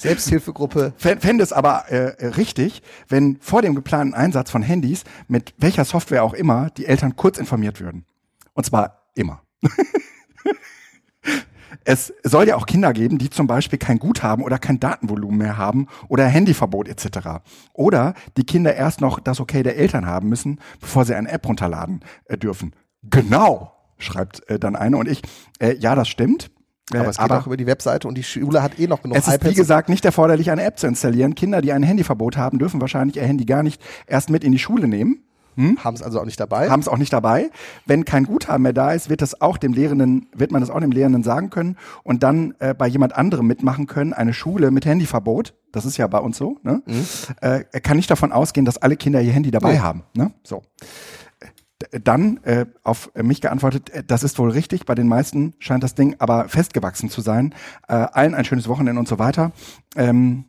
[0.00, 0.94] Selbsthilfegruppe.
[0.96, 6.24] Fände es aber äh, richtig, wenn vor dem geplanten Einsatz von Handys mit welcher Software
[6.24, 8.06] auch immer die Eltern kurz informiert würden.
[8.54, 9.42] Und zwar immer.
[11.84, 15.58] es soll ja auch Kinder geben, die zum Beispiel kein Guthaben oder kein Datenvolumen mehr
[15.58, 17.40] haben oder Handyverbot etc.
[17.72, 21.46] Oder die Kinder erst noch das Okay der Eltern haben müssen, bevor sie eine App
[21.46, 22.74] runterladen äh, dürfen.
[23.02, 25.22] Genau, schreibt äh, dann eine und ich.
[25.58, 26.50] Äh, ja, das stimmt.
[26.98, 29.16] Aber es geht aber auch über die Webseite und die Schule hat eh noch genug
[29.16, 31.34] Es ist iPads wie gesagt nicht erforderlich, eine App zu installieren.
[31.34, 34.58] Kinder, die ein Handyverbot haben, dürfen wahrscheinlich ihr Handy gar nicht erst mit in die
[34.58, 35.22] Schule nehmen.
[35.56, 35.78] Hm?
[35.82, 36.70] Haben es also auch nicht dabei?
[36.70, 37.50] Haben es auch nicht dabei.
[37.84, 40.80] Wenn kein Guthaben mehr da ist, wird das auch dem Lehrenden, wird man das auch
[40.80, 44.12] dem Lehrenden sagen können und dann äh, bei jemand anderem mitmachen können.
[44.12, 46.82] Eine Schule mit Handyverbot, das ist ja bei uns so, ne?
[46.86, 47.06] Mhm.
[47.40, 49.82] Äh, kann nicht davon ausgehen, dass alle Kinder ihr Handy dabei mhm.
[49.82, 50.02] haben.
[50.14, 50.32] Ne?
[50.44, 50.62] So
[51.90, 54.86] dann äh, auf mich geantwortet, äh, das ist wohl richtig.
[54.86, 57.54] Bei den meisten scheint das Ding aber festgewachsen zu sein.
[57.88, 59.52] Äh, allen ein schönes Wochenende und so weiter.
[59.96, 60.44] Ähm,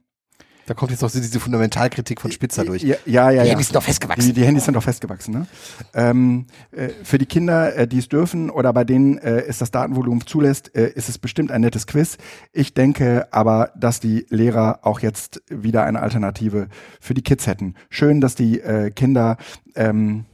[0.68, 2.84] da kommt jetzt noch diese Fundamentalkritik von Spitzer durch.
[2.84, 3.44] Ja, ja, ja.
[3.44, 4.28] Die Handys sind doch festgewachsen.
[4.28, 5.34] Die, die Handys sind doch festgewachsen.
[5.34, 5.48] Ne?
[5.94, 9.72] Ähm, äh, für die Kinder, äh, die es dürfen oder bei denen äh, es das
[9.72, 12.18] Datenvolumen zulässt, äh, ist es bestimmt ein nettes Quiz.
[12.54, 16.68] Ich denke aber, dass die Lehrer auch jetzt wieder eine Alternative
[17.00, 17.76] für die Kids hätten.
[17.90, 19.38] Schön, dass die äh, Kinder
[19.76, 20.26] ähm,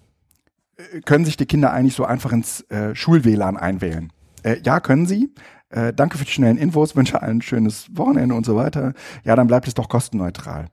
[1.05, 4.11] können sich die Kinder eigentlich so einfach ins äh, Schul-WLAN einwählen?
[4.43, 5.33] Äh, ja, können sie.
[5.69, 8.93] Äh, danke für die schnellen Infos, wünsche allen ein schönes Wochenende und so weiter.
[9.23, 10.67] Ja, dann bleibt es doch kostenneutral.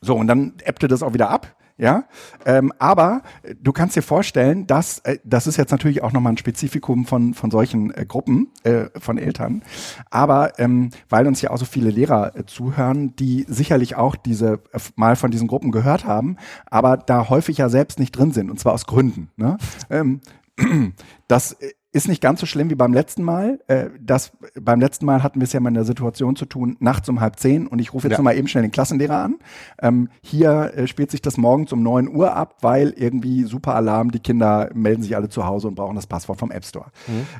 [0.00, 1.53] So, und dann appte das auch wieder ab.
[1.76, 2.04] Ja,
[2.46, 6.34] ähm, aber äh, du kannst dir vorstellen, dass äh, das ist jetzt natürlich auch nochmal
[6.34, 9.62] ein Spezifikum von von solchen äh, Gruppen äh, von Eltern,
[10.08, 14.62] aber ähm, weil uns ja auch so viele Lehrer äh, zuhören, die sicherlich auch diese
[14.72, 18.50] äh, mal von diesen Gruppen gehört haben, aber da häufig ja selbst nicht drin sind
[18.50, 19.30] und zwar aus Gründen.
[19.36, 19.58] Ne?
[19.90, 20.20] Ähm,
[21.26, 23.60] das äh, ist nicht ganz so schlimm wie beim letzten Mal.
[23.68, 26.76] Äh, das, beim letzten Mal hatten wir es ja mal in der Situation zu tun,
[26.80, 28.18] nachts um halb zehn und ich rufe jetzt Ja.
[28.18, 29.36] noch mal eben schnell den Klassenlehrer an.
[29.80, 34.10] Ähm, hier äh, spielt sich das morgens um neun Uhr ab, weil irgendwie super Alarm,
[34.10, 36.86] die Kinder melden sich alle zu Hause und brauchen das Passwort vom App Store.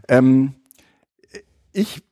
[0.08, 0.54] Ähm,
[1.72, 2.04] ich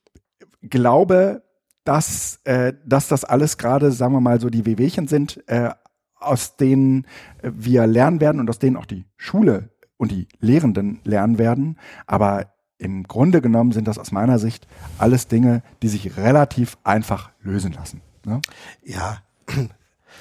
[0.63, 1.43] glaube,
[1.85, 5.71] dass, äh, dass das alles gerade, sagen wir mal, so die Wehwehchen sind, äh,
[6.19, 7.07] aus denen
[7.43, 9.71] wir lernen werden und aus denen auch die Schule
[10.03, 11.79] und die Lehrenden lernen werden.
[12.09, 12.47] Aber
[12.77, 14.67] im Grunde genommen sind das aus meiner Sicht
[14.99, 18.01] alles Dinge, die sich relativ einfach lösen lassen.
[18.25, 18.41] Ne?
[18.85, 19.19] Ja,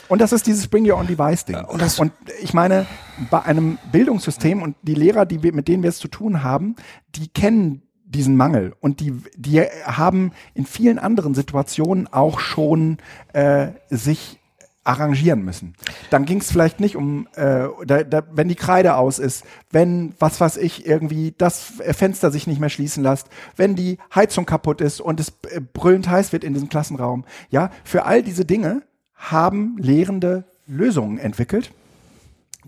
[0.08, 1.56] Und das ist dieses Bring Your Own Device Ding.
[1.56, 2.12] und und
[2.44, 2.86] ich meine,
[3.32, 6.76] bei einem Bildungssystem und die Lehrer, die wir, mit denen wir es zu tun haben,
[7.16, 12.98] die kennen diesen Mangel und die, die haben in vielen anderen Situationen auch schon
[13.34, 14.41] äh, sich
[14.84, 15.76] arrangieren müssen.
[16.10, 20.14] Dann ging es vielleicht nicht um, äh, da, da, wenn die Kreide aus ist, wenn,
[20.20, 24.82] was weiß ich, irgendwie das Fenster sich nicht mehr schließen lässt, wenn die Heizung kaputt
[24.82, 27.26] ist und es äh, brüllend heiß wird in diesem Klassenraum.
[27.50, 28.82] Ja, für all diese Dinge
[29.14, 31.72] haben Lehrende Lösungen entwickelt,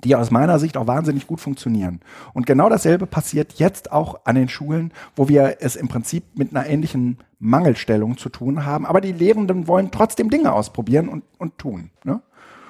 [0.03, 2.01] die aus meiner Sicht auch wahnsinnig gut funktionieren.
[2.33, 6.55] Und genau dasselbe passiert jetzt auch an den Schulen, wo wir es im Prinzip mit
[6.55, 8.85] einer ähnlichen Mangelstellung zu tun haben.
[8.85, 11.91] Aber die Lehrenden wollen trotzdem Dinge ausprobieren und, und tun.
[12.03, 12.21] Ne?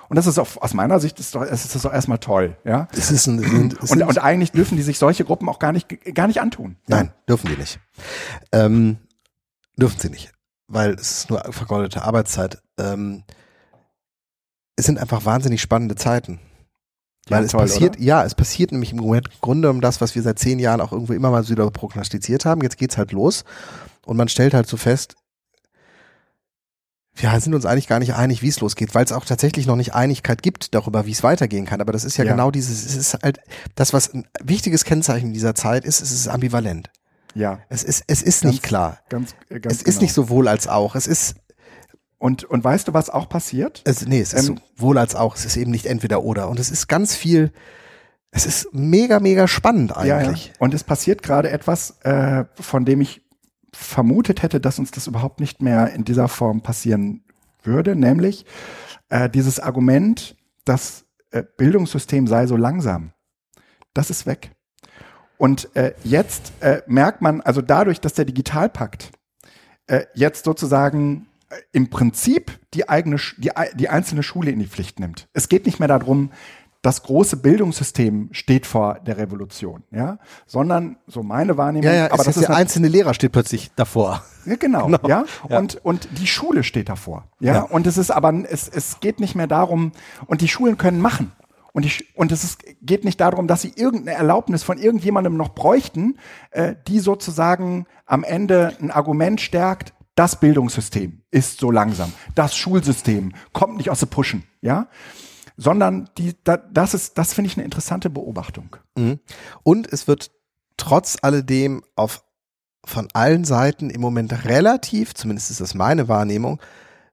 [0.10, 2.58] Und das ist auch, aus meiner Sicht ist, doch, es ist doch erstmal toll.
[2.66, 2.88] Ja?
[2.92, 5.60] es ist ein, es sind, es Und, und eigentlich dürfen die sich solche Gruppen auch
[5.60, 6.78] gar nicht, gar nicht antun.
[6.88, 7.80] Nein, dürfen die nicht.
[8.52, 8.98] Ähm,
[9.76, 10.32] dürfen sie nicht,
[10.68, 12.62] weil es ist nur vergeudete Arbeitszeit.
[12.78, 13.24] Ähm,
[14.76, 16.40] es sind einfach wahnsinnig spannende Zeiten.
[17.30, 18.04] Ja, Weil es toll, passiert, oder?
[18.04, 19.00] ja, es passiert nämlich im
[19.42, 22.62] Grunde um das, was wir seit zehn Jahren auch irgendwo immer mal wieder prognostiziert haben.
[22.62, 23.46] Jetzt geht's halt los
[24.06, 25.16] und man stellt halt so fest,
[27.16, 29.76] wir sind uns eigentlich gar nicht einig, wie es losgeht, weil es auch tatsächlich noch
[29.76, 31.80] nicht Einigkeit gibt darüber, wie es weitergehen kann.
[31.80, 32.32] Aber das ist ja, Ja.
[32.32, 33.40] genau dieses, es ist halt
[33.76, 36.90] das, was ein wichtiges Kennzeichen dieser Zeit ist, es ist ambivalent.
[37.36, 39.00] Ja, Es ist, es ist Ganz nicht klar.
[39.10, 40.02] ganz, äh, ganz Es ist genau.
[40.02, 40.96] nicht sowohl als auch.
[40.96, 41.36] Es ist,
[42.24, 43.82] Und, und weißt du, was auch passiert?
[43.84, 45.36] es, nee, es ist Ähm, sowohl als auch.
[45.36, 46.48] Es ist eben nicht entweder oder.
[46.48, 47.52] Und es ist ganz viel,
[48.32, 50.46] es ist mega, mega spannend eigentlich.
[50.46, 50.56] Ja, ja.
[50.60, 53.24] Und es passiert gerade etwas, äh, von dem ich
[53.74, 57.26] vermutet hätte, dass uns das überhaupt nicht mehr in dieser Form passieren
[57.62, 58.46] würde, nämlich
[59.10, 63.12] äh, dieses Argument, das äh, Bildungssystem sei so langsam.
[63.94, 64.52] Das ist weg.
[65.36, 69.12] Und äh, jetzt äh, merkt man, also dadurch, dass der Digitalpakt
[69.88, 71.28] äh, jetzt sozusagen
[71.72, 75.28] im Prinzip die eigene, die, die einzelne Schule in die Pflicht nimmt.
[75.34, 76.32] Es geht nicht mehr darum,
[76.82, 81.86] das große Bildungssystem steht vor der Revolution, ja, sondern so meine Wahrnehmung.
[81.86, 84.22] Ja, ja, aber das ist der einzelne Lehrer steht plötzlich davor.
[84.46, 85.08] ja, genau, Genau.
[85.08, 85.24] Ja?
[85.50, 85.60] Ja.
[85.60, 87.30] Und, und die Schule steht davor.
[87.40, 87.54] Ja.
[87.54, 87.62] Ja.
[87.62, 89.94] Und es ist aber, es, es geht nicht mehr darum,
[90.26, 91.32] und die Schulen können machen.
[91.72, 95.38] Und, die, Sch- und es ist, geht nicht darum, dass sie irgendeine Erlaubnis von irgendjemandem
[95.38, 96.18] noch bräuchten,
[96.52, 102.14] äh, die sozusagen am Ende ein Argument stärkt, das Bildungssystem ist so langsam.
[102.36, 104.88] Das Schulsystem kommt nicht aus der Pushen, ja.
[105.56, 108.76] Sondern die, da, das ist, das finde ich eine interessante Beobachtung.
[108.98, 109.20] Mhm.
[109.64, 110.32] Und es wird
[110.78, 112.24] trotz alledem auf
[112.86, 116.60] von allen Seiten im Moment relativ, zumindest ist das meine Wahrnehmung,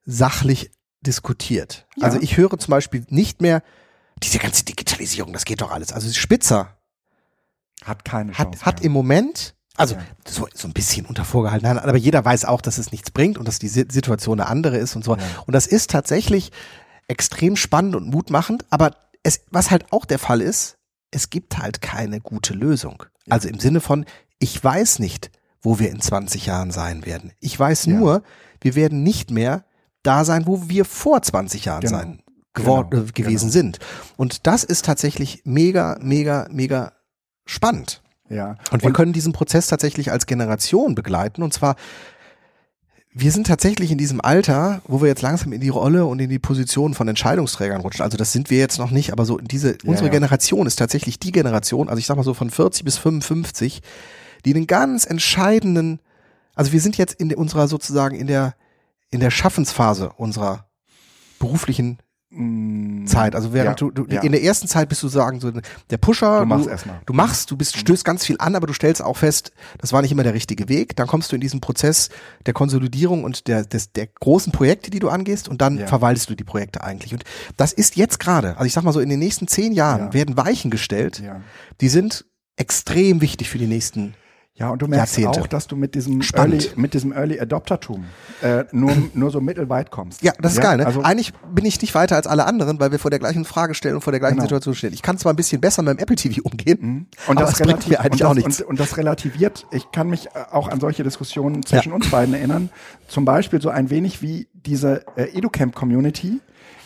[0.05, 1.86] sachlich diskutiert.
[1.96, 2.07] Ja.
[2.07, 3.62] Also ich höre zum Beispiel nicht mehr
[4.22, 5.92] diese ganze Digitalisierung, das geht doch alles.
[5.92, 6.76] Also Spitzer
[7.84, 8.61] Hat keine Chance.
[8.61, 10.01] hat, hat im Moment, also Ja.
[10.26, 13.39] so, so ein bisschen unter vorgehaltener Hand, aber jeder weiß auch, dass es nichts bringt
[13.39, 15.16] und dass die Si- Situation eine andere ist und so.
[15.16, 15.22] Ja.
[15.47, 16.53] Und das ist tatsächlich
[17.09, 20.76] extrem spannend und mutmachend, aber es, was halt auch der Fall ist,
[21.11, 23.03] es gibt halt keine gute Lösung.
[23.28, 24.05] Also im Sinne von,
[24.39, 27.33] ich weiß nicht, wo wir in 20 Jahren sein werden.
[27.41, 27.95] Ich weiß Ja.
[27.95, 28.22] nur,
[28.61, 29.64] wir werden nicht mehr
[30.03, 31.99] da sein, wo wir vor 20 Jahren Genau.
[31.99, 32.22] sein
[32.55, 33.03] geworden, Genau.
[33.05, 33.53] äh, gewesen Genau.
[33.53, 33.78] sind.
[34.16, 36.93] Und das ist tatsächlich mega, mega, mega
[37.47, 38.03] spannend.
[38.31, 38.57] Ja.
[38.70, 41.43] Und wir können diesen Prozess tatsächlich als Generation begleiten.
[41.43, 41.74] Und zwar,
[43.12, 46.31] wir sind tatsächlich in diesem Alter, wo wir jetzt langsam in die Rolle und in
[46.31, 48.05] die Position von Entscheidungsträgern rutschen.
[48.05, 50.12] Also das sind wir jetzt noch nicht, aber so diese, unsere ja.
[50.12, 53.83] Generation ist tatsächlich die Generation, also ich sag mal so von 40 bis 55,
[54.45, 55.99] die einen ganz entscheidenden,
[56.55, 58.55] also wir sind jetzt in unserer sozusagen in der,
[59.11, 60.66] in der Schaffensphase unserer
[61.41, 61.99] beruflichen
[63.07, 63.35] Zeit.
[63.35, 64.22] Also während Ja, du, du ja.
[64.22, 65.51] in der ersten Zeit bist du sagen so
[65.91, 66.41] der Pusher.
[66.41, 67.01] Du machst erstmal.
[67.07, 70.01] Du machst, du bist stößt ganz viel an, aber du stellst auch fest, das war
[70.01, 70.95] nicht immer der richtige Weg.
[70.95, 72.09] Dann kommst du in diesen Prozess
[72.47, 75.87] der Konsolidierung und der des, der großen Projekte, die du angehst, und dann Ja.
[75.89, 77.12] verwaltest du die Projekte eigentlich.
[77.12, 77.24] Und
[77.57, 78.51] das ist jetzt gerade.
[78.57, 80.12] Also ich sag mal so, in den nächsten zehn Jahren Ja.
[80.12, 81.20] werden Weichen gestellt.
[81.81, 82.26] Die sind
[82.57, 84.14] extrem wichtig für die nächsten.
[84.61, 85.40] Ja, und du merkst Jahrzehnte.
[85.40, 86.66] auch, dass du mit diesem Spannend.
[86.66, 88.04] Early, mit diesem Early Adoptertum
[88.42, 90.22] äh, nur, nur so mittelweit kommst.
[90.22, 90.76] Ja, das ist geil.
[90.76, 90.86] Ne?
[90.86, 93.72] Also, Eigentlich bin ich nicht weiter als alle anderen, weil wir vor der gleichen Frage
[93.74, 94.44] stellen und vor der gleichen Genau.
[94.44, 94.92] Situation stehen.
[94.92, 97.06] Ich kann zwar ein bisschen besser mit dem Apple TV umgehen, Mhm.
[97.26, 98.61] und aber das, das bringt mir eigentlich und auch das, nichts.
[98.61, 102.34] Und, und das relativiert, ich kann mich äh, auch an solche Diskussionen zwischen uns beiden
[102.34, 102.68] erinnern.
[103.08, 106.40] Zum Beispiel so ein wenig wie diese äh, EduCamp-Community,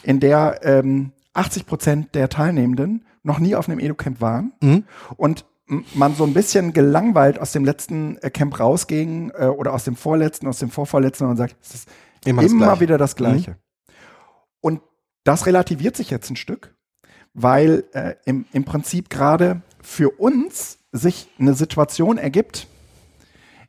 [0.05, 4.85] in der ähm, 80 Prozent der Teilnehmenden noch nie auf einem EduCamp waren Mhm.
[5.17, 9.85] und man so ein bisschen gelangweilt aus dem letzten äh, Camp rausging äh, oder aus
[9.85, 11.89] dem vorletzten, aus dem vorvorletzten und sagt, es ist
[12.25, 12.77] Immer immer, das.
[12.77, 12.81] Mhm.
[12.81, 13.57] wieder das Gleiche.
[14.61, 14.81] Und
[15.25, 16.75] das relativiert sich jetzt ein Stück,
[17.35, 22.67] weil äh, im, im Prinzip gerade für uns sich eine Situation ergibt,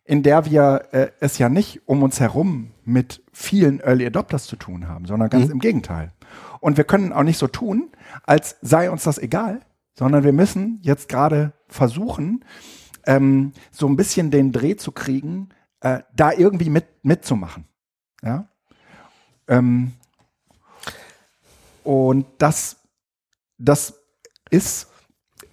[0.06, 4.56] in der wir äh, es ja nicht um uns herum mit vielen Early Adopters zu
[4.56, 5.52] tun haben, sondern ganz Mhm.
[5.54, 6.12] im Gegenteil.
[6.60, 7.90] Und wir können auch nicht so tun,
[8.24, 9.62] als sei uns das egal,
[9.98, 12.44] sondern wir müssen jetzt gerade versuchen,
[13.06, 15.50] ähm, so ein bisschen den Dreh zu kriegen,
[15.82, 17.66] äh, da irgendwie mit, mitzumachen.
[18.22, 18.48] Ja.
[19.48, 19.94] Ähm,
[21.84, 22.78] und das,
[23.58, 24.02] das
[24.50, 24.88] ist,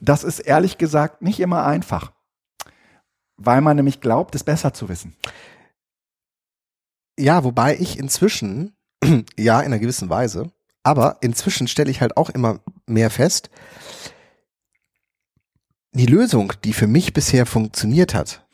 [0.01, 2.12] das ist ehrlich gesagt nicht immer einfach.
[3.36, 5.14] Weil man nämlich glaubt, es besser zu wissen.
[7.18, 8.74] Ja, wobei ich inzwischen,
[9.36, 10.51] ja, in einer gewissen Weise,
[10.82, 13.51] aber inzwischen stelle ich halt auch immer mehr fest,
[15.93, 18.47] die Lösung, die für mich bisher funktioniert hat,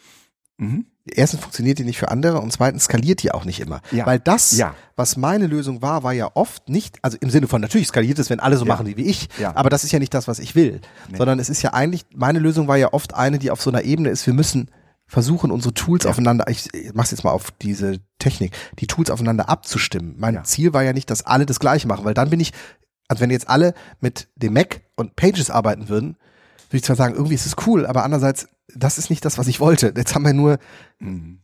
[0.60, 0.86] Mhm.
[1.06, 3.80] erstens funktioniert die nicht für andere und zweitens skaliert die auch nicht immer.
[3.92, 4.06] Ja.
[4.06, 4.74] Weil das, Ja.
[4.96, 8.28] was meine Lösung war, war ja oft nicht, also im Sinne von natürlich skaliert es,
[8.28, 8.74] wenn alle so Ja.
[8.74, 11.16] machen wie ich, aber das ist ja nicht das, was ich will, Nee.
[11.16, 13.82] sondern es ist ja eigentlich, meine Lösung war ja oft eine, die auf so einer
[13.82, 14.68] Ebene ist, wir müssen
[15.06, 16.10] versuchen, unsere Tools Ja.
[16.10, 20.16] aufeinander, ich mach's jetzt mal auf diese Technik, die Tools aufeinander abzustimmen.
[20.18, 20.42] Mein Ja.
[20.44, 22.52] Ziel war ja nicht, dass alle das Gleiche machen, weil dann bin ich,
[23.06, 26.16] also wenn jetzt alle mit dem Mac und Pages arbeiten würden,
[26.68, 29.46] würde ich zwar sagen, irgendwie ist es cool, aber andererseits, das ist nicht das, was
[29.48, 29.92] ich wollte.
[29.96, 30.58] Jetzt haben wir nur
[30.98, 31.40] Mhm.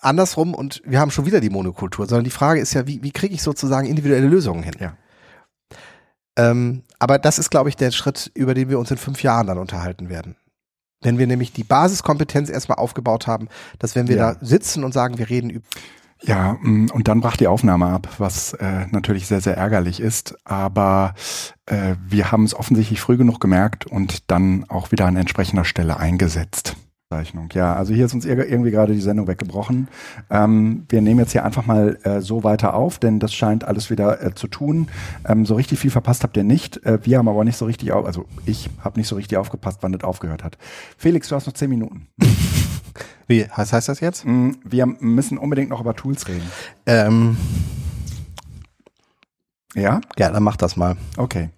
[0.00, 3.10] andersrum und wir haben schon wieder die Monokultur, sondern die Frage ist ja, wie, wie
[3.12, 4.74] kriege ich sozusagen individuelle Lösungen hin?
[4.80, 4.96] Ja.
[6.36, 9.46] Ähm, aber das ist, glaube ich, der Schritt, über den wir uns in fünf Jahren
[9.46, 10.36] dann unterhalten werden.
[11.00, 13.48] Wenn wir nämlich die Basiskompetenz erstmal aufgebaut haben,
[13.78, 14.34] dass wenn wir Ja.
[14.34, 15.66] da sitzen und sagen, wir reden über
[16.22, 20.36] Ja, mh, und dann brach die Aufnahme ab, was äh, natürlich sehr, sehr ärgerlich ist.
[20.44, 21.14] Aber
[21.66, 25.98] äh, wir haben es offensichtlich früh genug gemerkt und dann auch wieder an entsprechender Stelle
[25.98, 26.76] eingesetzt.
[27.10, 27.48] Zeichnung.
[27.52, 29.88] Ja, also hier ist uns ir- irgendwie gerade die Sendung weggebrochen.
[30.30, 33.90] Ähm, wir nehmen jetzt hier einfach mal äh, so weiter auf, denn das scheint alles
[33.90, 34.88] wieder äh, zu tun.
[35.28, 36.82] Ähm, so richtig viel verpasst habt ihr nicht.
[36.84, 39.78] Äh, wir haben aber nicht so richtig, auf, also ich habe nicht so richtig aufgepasst,
[39.82, 40.56] wann das aufgehört hat.
[40.96, 42.08] Felix, du hast noch zehn Minuten.
[43.26, 44.24] Wie, was heißt das jetzt?
[44.26, 46.48] Mm, Wir müssen unbedingt noch über Tools reden.
[46.86, 47.36] Ähm,
[49.74, 50.00] Ja?
[50.18, 50.96] ja, dann mach das mal.
[51.16, 51.50] Okay.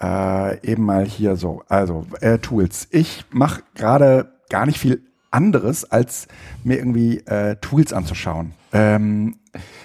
[0.00, 1.62] Äh, eben mal hier so.
[1.68, 2.88] Also, äh, Tools.
[2.90, 6.28] Ich mache gerade gar nicht viel anderes, als
[6.64, 8.52] mir irgendwie äh, Tools anzuschauen.
[8.72, 9.36] Ähm,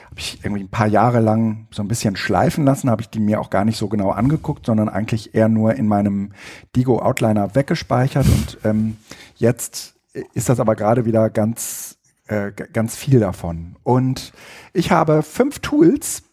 [0.05, 3.19] habe ich irgendwie ein paar Jahre lang so ein bisschen schleifen lassen, habe ich die
[3.19, 6.33] mir auch gar nicht so genau angeguckt, sondern eigentlich eher nur in meinem
[6.75, 8.97] Digo Outliner weggespeichert und ähm,
[9.35, 9.95] jetzt
[10.33, 11.97] ist das aber gerade wieder ganz
[12.27, 13.75] äh, ganz viel davon.
[13.83, 14.31] Und
[14.73, 16.23] ich habe fünf Tools,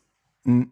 [0.44, 0.66] mh,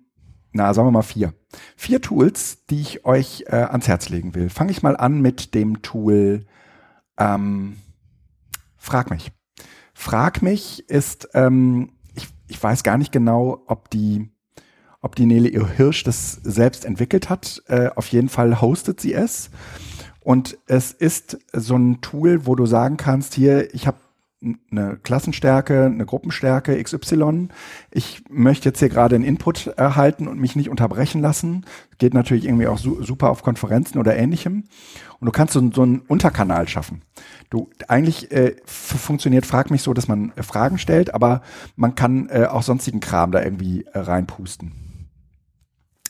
[0.53, 1.35] na, sagen wir mal vier.
[1.77, 4.49] Vier Tools, die ich euch äh, ans Herz legen will.
[4.49, 6.47] Fange ich mal an mit dem Tool
[7.19, 7.77] ähm,
[8.77, 9.33] Frag mich.
[9.95, 14.31] Frag mich ist, ähm, ich, ich weiß gar nicht genau, ob die,
[15.01, 17.63] ob die Nele Hirsch das selbst entwickelt hat.
[17.67, 19.13] Äh, auf jeden Fall hostet sie
[20.27, 23.99] Und es ist so ein Tool, wo du sagen kannst, hier, ich habe
[24.73, 27.47] eine Klassenstärke, eine Gruppenstärke XY.
[27.93, 31.65] Ich möchte jetzt hier gerade einen Input erhalten und mich nicht unterbrechen lassen.
[31.99, 34.65] Geht natürlich irgendwie auch su super auf Konferenzen oder ähnlichem.
[35.21, 37.03] Und du kannst so, so einen Unterkanal schaffen.
[37.49, 41.41] Du, eigentlich äh, funktioniert Frag mich so, dass man äh, Fragen stellt, aber
[41.77, 44.86] man kann äh, auch sonstigen Kram da irgendwie äh, reinpusten.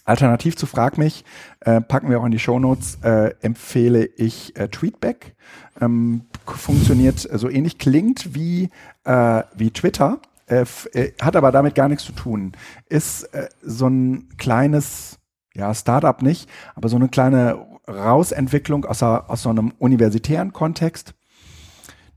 [0.07, 1.25] Alternativ zu Frag mich,
[1.61, 5.35] äh, packen wir auch in die Shownotes, äh, empfehle ich äh, Tweetback.
[5.81, 8.71] Ähm, funktioniert so ähnlich, klingt wie,
[9.05, 12.53] äh, wie Twitter, äh, äh, hat aber damit gar nichts zu tun.
[12.89, 15.19] Ist äh, so ein kleines,
[15.55, 21.16] ja, Startup nicht, aber so eine kleine Rausentwicklung aus, aus so einem universitären Kontext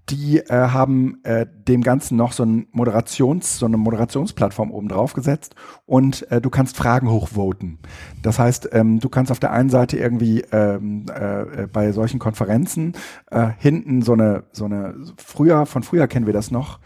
[0.09, 5.13] die äh, haben äh, dem Ganzen noch so, ein Moderations, so eine Moderationsplattform oben drauf
[5.13, 5.55] gesetzt
[5.85, 7.79] und äh, du kannst Fragen hochvoten.
[8.21, 12.93] Das heißt, ähm, du kannst auf der einen Seite irgendwie ähm, äh, bei solchen Konferenzen
[13.31, 16.79] äh, hinten so eine, so eine, früher, von früher kennen wir das noch,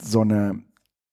[0.00, 0.65] so eine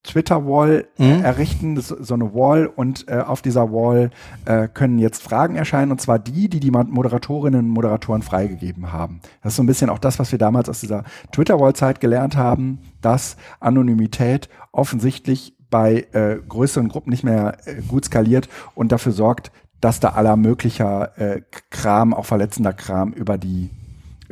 [0.03, 1.23] Twitter-Wall mhm.
[1.23, 4.11] errichten, das, so eine Wall und äh, auf dieser Wall
[4.45, 9.21] äh, können jetzt Fragen erscheinen und zwar die, die die Moderatorinnen und Moderatoren freigegeben haben.
[9.41, 12.79] Das ist so ein bisschen auch das, was wir damals aus dieser Twitter-Wall-Zeit gelernt haben,
[13.01, 19.51] dass Anonymität offensichtlich bei äh, größeren Gruppen nicht mehr äh, gut skaliert und dafür sorgt,
[19.79, 23.69] dass da aller möglicher äh, Kram, auch verletzender Kram über die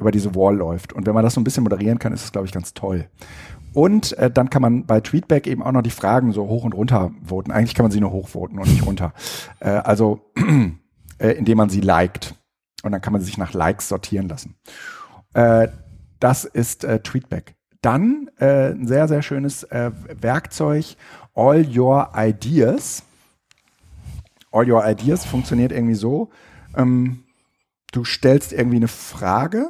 [0.01, 0.93] über diese Wall läuft.
[0.93, 3.05] Und wenn man das so ein bisschen moderieren kann, ist es, glaube ich, ganz toll.
[3.73, 6.73] Und äh, dann kann man bei Tweetback eben auch noch die Fragen so hoch und
[6.73, 7.51] runter voten.
[7.51, 9.13] Eigentlich kann man sie nur hochvoten und nicht runter.
[9.59, 10.31] Äh, also
[11.19, 12.35] äh, indem man sie liked.
[12.83, 14.55] Und dann kann man sich nach Likes sortieren lassen.
[15.33, 15.67] Äh,
[16.19, 17.55] das ist äh, Tweetback.
[17.81, 20.95] Dann äh, ein sehr, sehr schönes äh, Werkzeug,
[21.35, 23.03] All Your Ideas.
[24.51, 26.29] All Your Ideas funktioniert irgendwie so.
[26.75, 27.23] Ähm,
[27.91, 29.69] du stellst irgendwie eine Frage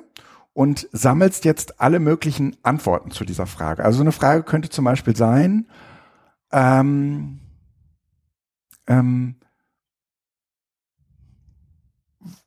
[0.54, 3.84] und sammelst jetzt alle möglichen Antworten zu dieser Frage.
[3.86, 5.68] Also eine Frage könnte zum Beispiel sein,
[6.52, 7.40] ähm,
[8.88, 9.36] ähm,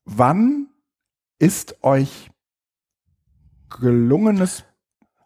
[0.05, 0.69] wann
[1.39, 2.31] ist euch
[3.71, 4.65] gelungenes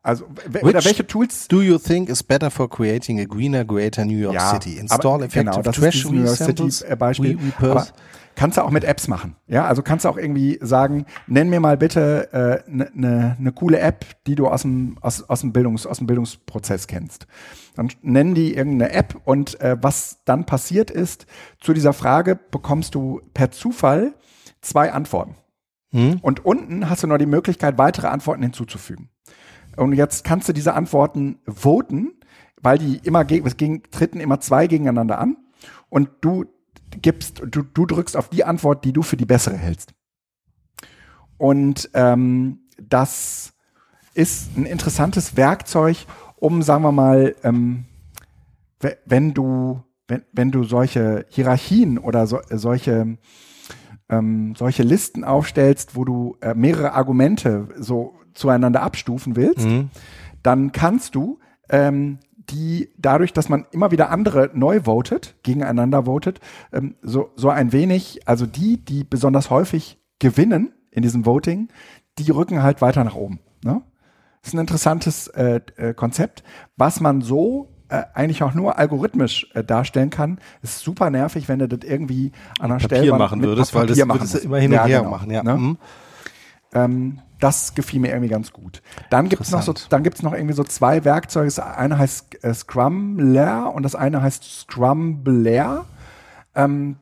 [0.09, 4.07] also Which oder welche Tools do you think is better for creating a greener, greater
[4.07, 4.79] New York ja, City?
[4.79, 7.39] Install aber, effective genau, das trash ist New York City Beispiel.
[7.39, 7.87] We, we
[8.35, 9.37] kannst du auch mit Apps machen.
[9.49, 13.37] Ja, also kannst du auch irgendwie sagen, nenn mir mal bitte eine äh, ne, ne,
[13.39, 17.27] ne coole App, die du aus dem, aus, aus, dem Bildungs, aus dem Bildungsprozess kennst.
[17.75, 21.27] Dann nennen die irgendeine App und äh, was dann passiert ist,
[21.61, 24.15] zu dieser Frage bekommst du per Zufall
[24.63, 25.35] zwei Antworten.
[25.91, 26.21] Hm.
[26.23, 29.11] Und unten hast du noch die Möglichkeit, weitere Antworten hinzuzufügen.
[29.79, 32.13] Und jetzt kannst du diese Antworten voten,
[32.61, 35.37] weil die immer es gegen, treten immer zwei gegeneinander an.
[35.89, 36.45] Und du
[36.91, 39.93] gibst, du, du drückst auf die Antwort, die du für die bessere hältst.
[41.37, 43.53] Und ähm, das
[44.15, 46.07] ist ein interessantes Werkzeug,
[46.37, 47.85] um, sagen wir mal, ähm,
[49.05, 53.19] wenn du, wenn, wenn du solche Hierarchien oder so, solche,
[54.09, 59.91] ähm, solche Listen aufstellst, wo du äh, mehrere Argumente so zueinander abstufen willst, mhm.
[60.43, 62.19] dann kannst du ähm,
[62.51, 66.41] die dadurch, dass man immer wieder andere neu votet, gegeneinander votet,
[66.73, 71.69] ähm, so, so ein wenig, also die, die besonders häufig gewinnen in diesem Voting,
[72.19, 73.41] die rücken halt weiter nach oben.
[73.63, 73.83] Ne?
[74.41, 76.43] Das ist ein interessantes äh, äh, Konzept,
[76.77, 80.39] was man so äh, eigentlich auch nur algorithmisch äh, darstellen kann.
[80.63, 84.35] Ist super nervig, wenn du das irgendwie an der Stelle machen würdest, weil das würdest
[84.35, 85.31] du immer hin und ja, her genau, machen.
[85.31, 85.43] Ja.
[85.43, 85.55] Ne?
[85.55, 85.79] Mhm.
[86.75, 88.83] Ähm, das gefiel mir irgendwie ganz gut.
[89.11, 91.47] Dann gibt's noch so, dann gibt's noch irgendwie so zwei Werkzeuge.
[91.47, 95.85] Das eine heißt äh, Scrumler und das eine heißt Scrumbler.
[96.55, 96.97] Ähm,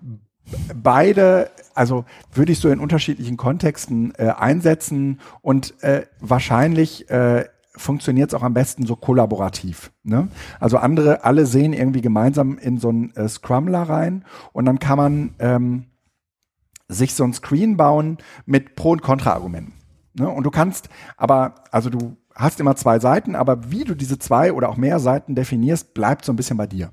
[0.74, 8.30] beide, also würde ich so in unterschiedlichen Kontexten äh, einsetzen und äh, wahrscheinlich äh, funktioniert
[8.30, 9.93] es auch am besten so kollaborativ.
[10.03, 10.28] Ne?
[10.61, 14.97] Also andere, alle sehen irgendwie gemeinsam in so ein äh, Scrumler rein und dann kann
[14.97, 15.87] man ähm,
[16.89, 19.72] sich so ein Screen bauen mit Pro- und Kontra-Argumenten.
[20.19, 20.29] Ne?
[20.29, 24.53] Und du kannst, aber, also du hast immer zwei Seiten, aber wie du diese zwei
[24.53, 26.93] oder auch mehr Seiten definierst, bleibt so ein bisschen bei dir.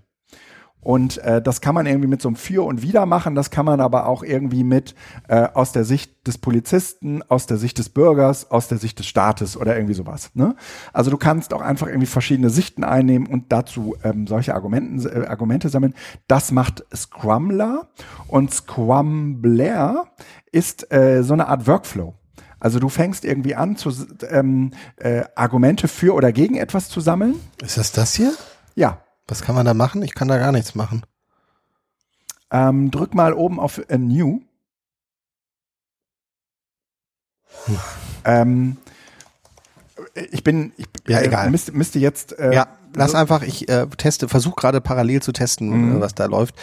[0.83, 3.65] Und äh, das kann man irgendwie mit so einem Für und Wider machen, das kann
[3.65, 4.95] man aber auch irgendwie mit
[5.29, 9.07] äh, aus der Sicht des Polizisten, aus der Sicht des Bürgers, aus der Sicht des
[9.07, 10.31] Staates oder irgendwie sowas.
[10.33, 10.55] Ne?
[10.91, 15.25] Also du kannst auch einfach irgendwie verschiedene Sichten einnehmen und dazu ähm, solche Argumenten, äh,
[15.25, 15.93] Argumente sammeln.
[16.27, 17.87] Das macht Scrumler
[18.27, 20.07] und Scrumbler
[20.51, 22.13] ist äh, so eine Art Workflow.
[22.63, 23.91] Also du fängst irgendwie an, zu,
[24.29, 27.35] ähm, äh, Argumente für oder gegen etwas zu sammeln.
[27.61, 28.33] Ist das das hier?
[28.73, 29.01] Ja.
[29.27, 30.01] Was kann man da machen?
[30.01, 31.03] Ich kann da gar nichts machen.
[32.51, 34.39] Ähm, drück mal oben auf A New.
[37.65, 37.79] Hm.
[38.23, 38.77] Ähm,
[40.31, 42.39] ich bin, ich, ja äh, egal, müsste, müsste jetzt.
[42.39, 43.41] Äh, ja, lass einfach.
[43.41, 45.99] Ich äh, teste, versuche gerade parallel zu testen, mhm.
[45.99, 46.55] was da läuft.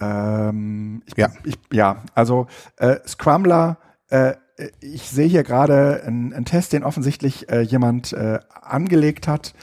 [0.00, 2.46] Ähm, ich, ja, ich, ja, also
[2.78, 3.76] äh, Scrambler
[4.08, 4.34] äh,
[4.80, 9.54] ich sehe hier gerade einen, einen, Test, den offensichtlich äh, jemand äh, angelegt hat.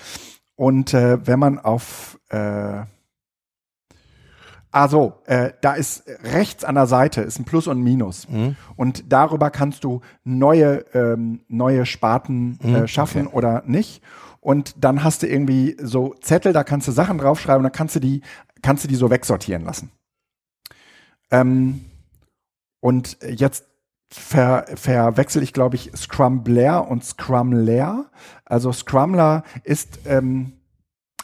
[0.55, 2.83] Und äh, wenn man auf äh,
[4.73, 8.29] also, äh, da ist rechts an der Seite ist ein Plus und ein Minus.
[8.29, 8.55] Mhm.
[8.77, 13.35] Und darüber kannst du neue, ähm, neue Sparten äh, mhm, schaffen okay.
[13.35, 14.01] oder nicht.
[14.39, 17.95] Und dann hast du irgendwie so Zettel, da kannst du Sachen draufschreiben und dann kannst
[17.95, 18.21] du die,
[18.61, 19.91] kannst du die so wegsortieren lassen.
[21.31, 21.85] Ähm,
[22.79, 23.65] und jetzt
[24.11, 28.11] ver, verwechsel ich, glaube ich, Scrumbler und Scrumler.
[28.45, 30.53] Also Scrumler ist, ähm,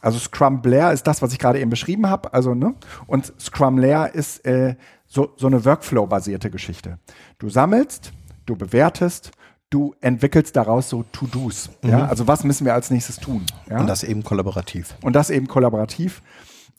[0.02, 2.76] also Scrumbler ist das, was ich gerade eben beschrieben habe, also ne,
[3.06, 4.76] und Scrumler ist äh,
[5.06, 7.00] so so eine Workflow-basierte Geschichte.
[7.40, 8.14] Du sammelst,
[8.46, 9.32] du bewertest,
[9.70, 11.70] du entwickelst daraus so To-Dos.
[11.82, 11.90] Mhm.
[11.90, 13.46] Ja, also was müssen wir als nächstes tun?
[13.70, 13.80] Ja?
[13.80, 14.96] Und das eben kollaborativ.
[15.02, 16.22] Und das eben kollaborativ.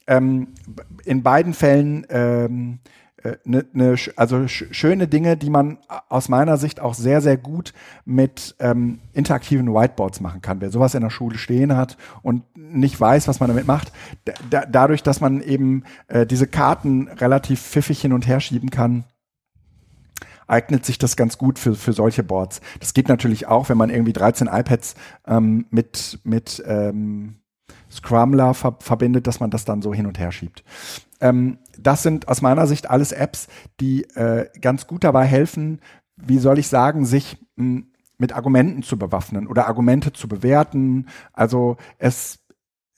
[0.07, 0.49] Ähm,
[1.05, 2.79] in beiden Fällen ähm,
[3.45, 7.73] ne, ne, also sch schöne Dinge, die man aus meiner Sicht auch sehr, sehr gut
[8.05, 10.61] mit ähm, interaktiven Whiteboards machen kann.
[10.61, 13.93] Wer sowas in der Schule stehen hat und nicht weiß, was man damit macht,
[14.51, 19.05] da, dadurch, dass man eben äh, diese Karten relativ pfiffig hin und her schieben kann,
[20.47, 22.61] eignet sich das ganz gut für, für solche Boards.
[22.81, 24.95] Das geht natürlich auch, wenn man irgendwie 13 iPads
[25.27, 27.37] ähm, mit, mit ähm,
[27.91, 30.65] Scrumler ver verbindet, dass man das dann so hin und her schiebt.
[31.21, 33.49] Ähm, das sind aus meiner Sicht alles Apps,
[33.81, 35.81] die äh, ganz gut dabei helfen,
[36.17, 41.07] wie soll ich sagen, sich mh, hm, mit Argumenten zu bewaffnen oder Argumente zu bewerten.
[41.33, 42.41] Also es,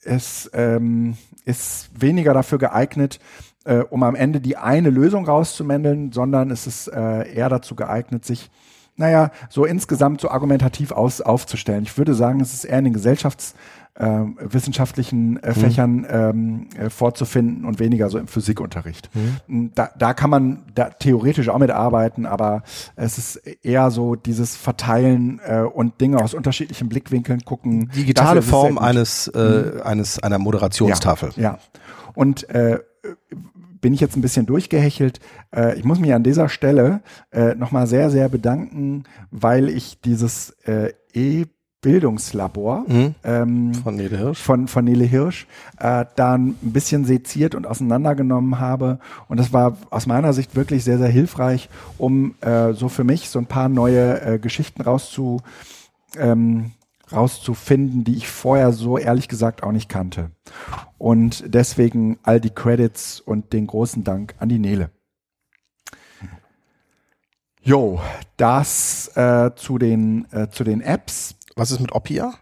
[0.03, 1.15] es ähm,
[1.45, 3.19] ist weniger dafür geeignet,
[3.65, 8.25] äh, um am Ende die eine Lösung rauszumändeln, sondern es ist äh, eher dazu geeignet,
[8.25, 8.49] sich
[8.97, 11.83] naja, so insgesamt so argumentativ aus, aufzustellen.
[11.83, 13.55] Ich würde sagen, es ist eher in den Gesellschafts-
[13.95, 15.53] wissenschaftlichen äh, mhm.
[15.53, 19.09] Fächern ähm, äh, vorzufinden und weniger so im Physikunterricht.
[19.47, 19.71] Mhm.
[19.75, 22.63] Da, da kann man da theoretisch auch mitarbeiten, aber
[22.95, 27.91] es ist eher so dieses Verteilen äh, und Dinge aus unterschiedlichen Blickwinkeln gucken.
[27.95, 29.81] Digitale Form eines, äh, mhm.
[29.83, 31.31] eines einer Moderationstafel.
[31.35, 31.59] Ja, ja.
[32.13, 32.79] und äh,
[33.81, 35.19] bin ich jetzt ein bisschen durchgehechelt.
[35.53, 40.51] Äh, ich muss mich an dieser Stelle äh, nochmal sehr, sehr bedanken, weil ich dieses
[40.65, 41.45] äh, E
[41.81, 43.15] Bildungslabor mhm.
[43.23, 45.47] ähm, von Nele Hirsch, von, von Nele Hirsch
[45.79, 48.99] äh, da ein bisschen seziert und auseinandergenommen habe.
[49.27, 53.29] Und das war aus meiner Sicht wirklich sehr, sehr hilfreich, um äh, so für mich
[53.29, 55.41] so ein paar neue äh, Geschichten rauszu,
[56.17, 56.71] ähm,
[57.11, 60.29] rauszufinden, die ich vorher so ehrlich gesagt auch nicht kannte.
[60.99, 64.91] Und deswegen all die Credits und den großen Dank an die Nele.
[67.63, 67.99] Jo,
[68.37, 71.35] das äh, zu den äh, zu den Apps.
[71.55, 72.33] Was ist mit Oppia?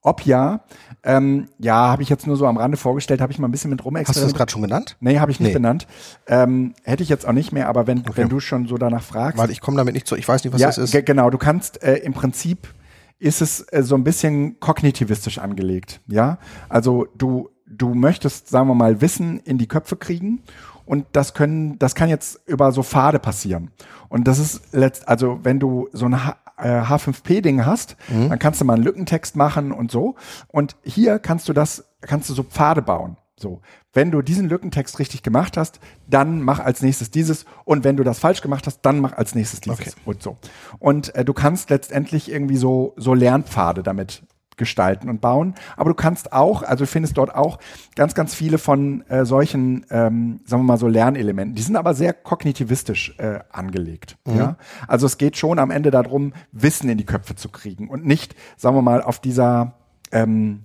[0.00, 0.64] Oppia,
[1.02, 3.70] ähm, ja, habe ich jetzt nur so am Rande vorgestellt, habe ich mal ein bisschen
[3.70, 4.16] mit rumexperimentiert.
[4.16, 4.96] Hast du das gerade schon genannt?
[5.00, 5.54] Nee, habe ich nicht nee.
[5.54, 5.88] benannt.
[6.28, 8.12] Ähm, hätte ich jetzt auch nicht mehr, aber wenn, okay.
[8.14, 9.38] wenn du schon so danach fragst.
[9.38, 11.04] Weil ich komme damit nicht zu, ich weiß nicht, was ja, das ist.
[11.04, 12.72] Genau, du kannst äh, im Prinzip
[13.18, 16.38] ist es äh, so ein bisschen kognitivistisch angelegt, ja?
[16.68, 20.42] Also du du möchtest, sagen wir mal, Wissen in die Köpfe kriegen
[20.86, 23.70] und das können, das kann jetzt über so Pfade passieren.
[24.08, 26.16] Und das ist letzt, also wenn du so ein
[26.58, 28.30] H5P-Ding äh, hast, mhm.
[28.30, 30.16] dann kannst du mal einen Lückentext machen und so.
[30.48, 33.16] Und hier kannst du das, kannst du so Pfade bauen.
[33.38, 33.60] So,
[33.92, 38.02] wenn du diesen Lückentext richtig gemacht hast, dann mach als nächstes dieses und wenn du
[38.02, 39.92] das falsch gemacht hast, dann mach als nächstes dieses okay.
[40.04, 40.36] und so.
[40.80, 44.22] Und äh, du kannst letztendlich irgendwie so so Lernpfade damit
[44.58, 45.54] gestalten und bauen.
[45.76, 47.58] Aber du kannst auch, also findest dort auch
[47.94, 51.54] ganz, ganz viele von äh, solchen, ähm, sagen wir mal so Lernelementen.
[51.54, 54.16] Die sind aber sehr kognitivistisch äh, angelegt.
[54.26, 54.36] Mhm.
[54.36, 54.56] Ja?
[54.86, 58.34] Also es geht schon am Ende darum, Wissen in die Köpfe zu kriegen und nicht,
[58.56, 59.74] sagen wir mal, auf dieser
[60.12, 60.64] ähm,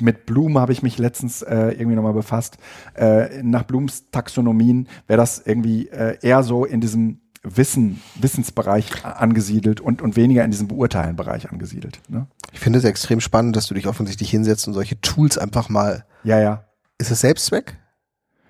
[0.00, 2.58] mit Bloom habe ich mich letztens äh, irgendwie nochmal befasst.
[2.94, 7.20] Äh, nach Blooms Taxonomien wäre das irgendwie äh, eher so in diesem
[7.56, 12.00] Wissen, Wissensbereich angesiedelt und, und weniger in diesem Beurteilen-Bereich angesiedelt.
[12.08, 12.26] Ne?
[12.52, 16.04] Ich finde es extrem spannend, dass du dich offensichtlich hinsetzt und solche Tools einfach mal.
[16.24, 16.64] Ja, ja.
[16.98, 17.77] Ist es Selbstzweck?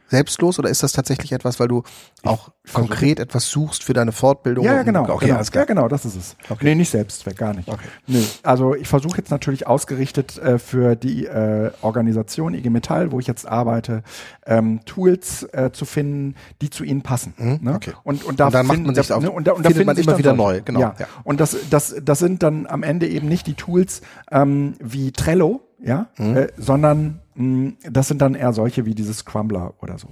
[0.08, 1.82] Selbstlos oder ist das tatsächlich etwas, weil du
[2.24, 4.64] auch ich konkret etwas suchst für deine Fortbildung?
[4.64, 5.02] Ja, ja genau.
[5.08, 5.40] Okay, genau.
[5.54, 6.36] Ja, genau, das ist es.
[6.48, 6.64] Okay.
[6.64, 7.68] Nee, nicht Selbstzweck, gar nicht.
[7.68, 7.88] Okay.
[8.06, 8.24] Nee.
[8.42, 13.26] Also ich versuche jetzt natürlich ausgerichtet äh, für die äh, Organisation IG Metall, wo ich
[13.26, 14.02] jetzt arbeite,
[14.46, 17.34] ähm, Tools äh, zu finden, die zu ihnen passen.
[17.36, 17.58] Mhm.
[17.62, 17.74] Ne?
[17.74, 17.92] Okay.
[18.04, 19.30] Und, und da und dann macht man sich da, auf, ne?
[19.30, 20.60] und da, und da findet man immer wieder neu.
[20.64, 20.80] Genau.
[20.80, 20.94] Ja.
[20.98, 21.06] ja.
[21.24, 25.60] Und das, das, das sind dann am Ende eben nicht die Tools ähm, wie Trello,
[25.80, 26.36] ja, mhm.
[26.36, 30.08] äh, sondern das sind dann eher solche wie dieses Crumbler oder so.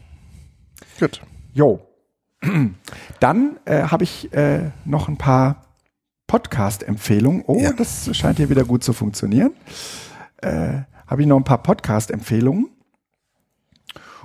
[1.01, 1.23] Gut.
[1.53, 1.81] Jo.
[3.21, 5.63] Dann äh, habe ich äh, noch ein paar
[6.27, 7.43] Podcast-Empfehlungen.
[7.47, 7.73] Oh, ja.
[7.73, 9.53] das scheint hier wieder gut zu funktionieren.
[10.39, 12.71] Äh, habe ich noch ein paar Podcast-Empfehlungen.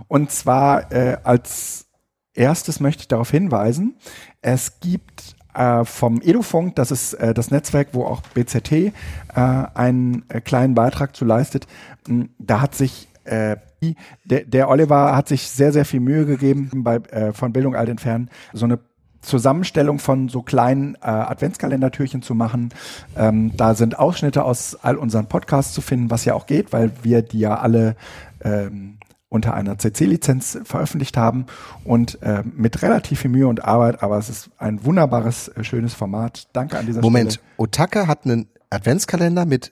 [0.07, 1.87] Und zwar äh, als
[2.33, 3.95] erstes möchte ich darauf hinweisen,
[4.41, 8.91] es gibt äh, vom Edufunk, das ist äh, das Netzwerk, wo auch BZT äh,
[9.35, 11.67] einen äh, kleinen Beitrag zu leistet.
[12.07, 13.57] Hm, da hat sich äh,
[14.25, 17.89] der, der Oliver hat sich sehr, sehr viel Mühe gegeben, bei, äh, von Bildung alt
[17.89, 18.79] entfernen, so eine
[19.21, 22.69] Zusammenstellung von so kleinen äh, Adventskalendertürchen zu machen.
[23.15, 26.91] Ähm, da sind Ausschnitte aus all unseren Podcasts zu finden, was ja auch geht, weil
[27.03, 27.95] wir die ja alle
[28.43, 28.97] ähm,
[29.31, 31.45] unter einer CC-Lizenz veröffentlicht haben
[31.85, 35.93] und äh, mit relativ viel Mühe und Arbeit, aber es ist ein wunderbares, äh, schönes
[35.93, 36.49] Format.
[36.51, 37.45] Danke an dieser Moment, Stelle.
[37.57, 39.71] Otaka hat einen Adventskalender mit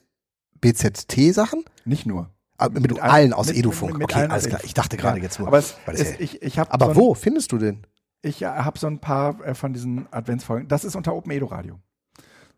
[0.62, 1.62] BZT-Sachen?
[1.84, 2.30] Nicht nur.
[2.56, 3.94] Ah, Mit, Mit allen aus mit- Edufunk.
[3.98, 4.60] mit- okay, alles klar.
[4.64, 5.48] Ich dachte gerade Ja, jetzt nur.
[5.48, 7.86] Aber, es, es, ich, ich hab aber so ein, wo findest du den?
[8.22, 10.68] Ich habe so ein paar äh, von diesen Adventsfolgen.
[10.68, 11.78] Das ist unter Open Edo Radio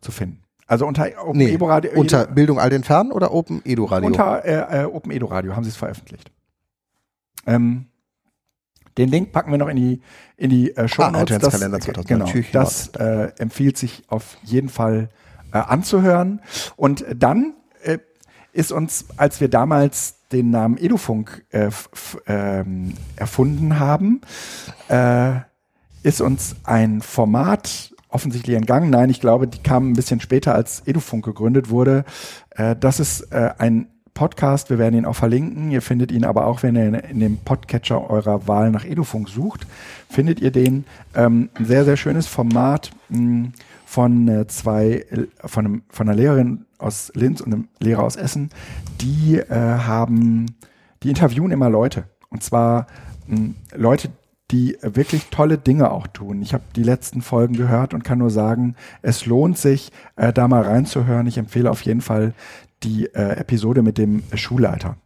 [0.01, 0.43] zu finden.
[0.67, 1.91] Also unter Open Nee, Edo Radio.
[1.95, 4.07] unter Bildung all den Fernen oder Open Edu Radio?
[4.09, 6.31] Unter äh, äh, Open Edo Radio haben sie es veröffentlicht.
[7.47, 7.87] Ähm,
[8.99, 10.03] den Link packen wir noch in die
[10.37, 11.37] in die äh, Show Ah, Notes.
[11.37, 15.09] Adventskalender das, 2000, Genau, natürlich, das äh, empfiehlt sich auf jeden Fall
[15.53, 16.41] äh, anzuhören.
[16.77, 17.99] Und dann äh,
[18.53, 21.71] ist uns, als wir damals den Namen Edufunk äh,
[22.27, 24.21] ähm, erfunden haben,
[24.89, 25.41] äh,
[26.03, 28.91] ist uns ein Format offensichtlich entgangen.
[28.91, 32.05] Nein, ich glaube, die kamen ein bisschen später, als Edufunk gegründet wurde.
[32.51, 34.71] Äh, das ist äh, ein Podcast.
[34.71, 35.71] Wir werden ihn auch verlinken.
[35.71, 39.67] Ihr findet ihn aber auch, wenn ihr in dem Podcatcher eurer Wahl nach Edufunk sucht,
[40.09, 40.85] findet ihr den.
[41.15, 43.51] Ähm, ein sehr, sehr schönes Format mh,
[43.87, 48.17] von äh, zwei, äh, von, einem, von einer Lehrerin aus Linz und einem Lehrer aus
[48.17, 48.51] Essen.
[49.01, 50.47] Die äh, haben,
[51.03, 52.05] die interviewen immer Leute.
[52.29, 52.87] Und zwar
[53.27, 54.11] mh, Leute,
[54.53, 56.43] die wirklich tolle Dinge auch tun.
[56.43, 60.47] Ich habe die letzten Folgen gehört und kann nur sagen, es lohnt sich, äh, da
[60.47, 61.27] mal reinzuhören.
[61.27, 62.35] Ich empfehle auf jeden Fall
[62.85, 64.97] die äh, Episode mit dem Schulleiter,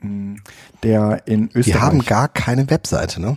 [0.00, 0.40] mh,
[0.82, 1.64] der in Österreich.
[1.64, 3.36] Die haben gar keine Webseite, ne?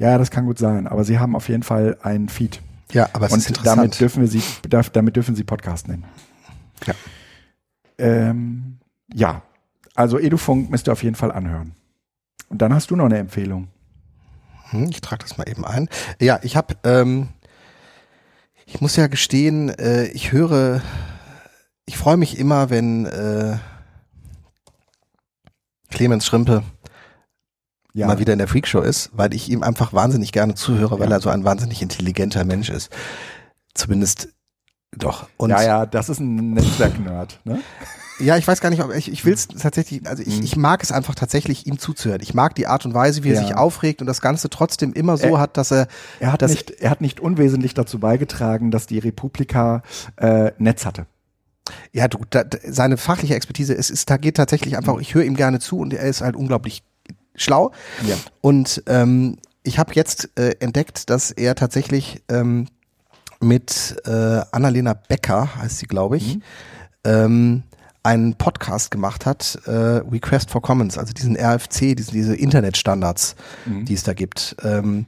[0.00, 2.62] ja, das kann gut sein, aber sie haben auf jeden Fall einen Feed.
[2.90, 3.78] Ja, aber es ist und interessant.
[3.78, 4.42] damit dürfen wir sie,
[4.92, 6.04] damit dürfen sie Podcast nennen.
[6.86, 6.94] Ja.
[7.98, 8.78] Ähm,
[9.12, 9.42] ja,
[9.94, 11.74] also Edufunk müsst ihr auf jeden Fall anhören.
[12.48, 13.68] Und dann hast du noch eine Empfehlung.
[14.70, 15.88] Hm, ich trage das mal eben ein.
[16.18, 17.28] Ja, ich habe, ähm,
[18.64, 20.80] ich muss ja gestehen, äh, ich höre,
[21.90, 23.56] ich freue mich immer, wenn äh,
[25.90, 26.62] Clemens Schrimpe
[27.94, 31.10] Ja, mal wieder in der Freakshow ist, weil ich ihm einfach wahnsinnig gerne zuhöre, weil
[31.10, 31.16] Ja.
[31.16, 32.92] er so ein wahnsinnig intelligenter Mensch ist.
[33.74, 34.28] Zumindest
[34.96, 35.26] doch.
[35.36, 37.40] Und ja, ja, das ist ein Netzwerk-Nerd.
[37.44, 37.60] Ne?
[38.20, 40.44] Ja, ich weiß gar nicht, ob ich, ich will es tatsächlich, also ich, Mhm.
[40.44, 42.20] ich mag es einfach tatsächlich, ihm zuzuhören.
[42.22, 43.46] Ich mag die Art und Weise, wie er Ja.
[43.48, 45.88] sich aufregt und das Ganze trotzdem immer so Äh, hat, dass er,
[46.20, 49.82] Er hat, Das- nicht, er hat nicht unwesentlich dazu beigetragen, dass die Republika
[50.16, 51.06] äh, Netz hatte.
[51.92, 55.36] Ja, du, da, seine fachliche Expertise, es ist, da geht tatsächlich einfach, ich höre ihm
[55.36, 56.82] gerne zu und er ist halt unglaublich
[57.34, 57.72] schlau.
[58.06, 58.16] Ja.
[58.40, 62.66] Und ähm, ich habe jetzt äh, entdeckt, dass er tatsächlich ähm,
[63.40, 66.42] mit äh, Annalena Becker, heißt sie, glaube ich, Mhm.
[67.04, 67.62] ähm,
[68.02, 73.84] einen Podcast gemacht hat, äh, Request for Commons, also diesen RFC, diesen, diese Internetstandards, Mhm.
[73.84, 74.56] die es da gibt.
[74.62, 75.06] Ähm,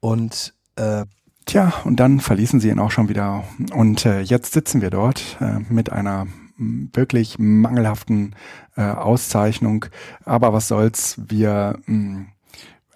[0.00, 1.04] und äh,
[1.50, 3.42] Tja, und dann verließen sie ihn auch schon wieder.
[3.72, 8.36] Und äh, jetzt sitzen wir dort äh, mit einer m, wirklich mangelhaften
[8.76, 9.86] äh, Auszeichnung.
[10.24, 12.26] Aber was soll's, wir mh,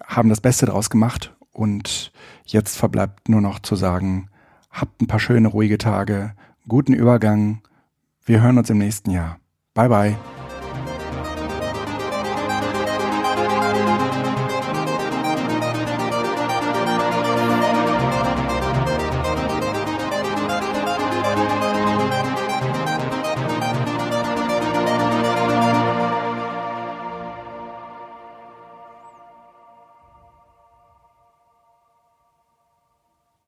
[0.05, 1.35] haben das Beste draus gemacht.
[1.51, 2.13] Und
[2.45, 4.29] jetzt verbleibt nur noch zu sagen,
[4.71, 6.31] habt ein paar schöne, ruhige Tage,
[6.65, 7.61] guten Übergang.
[8.23, 9.37] Wir hören uns im nächsten Jahr.
[9.73, 10.34] Bye, bye.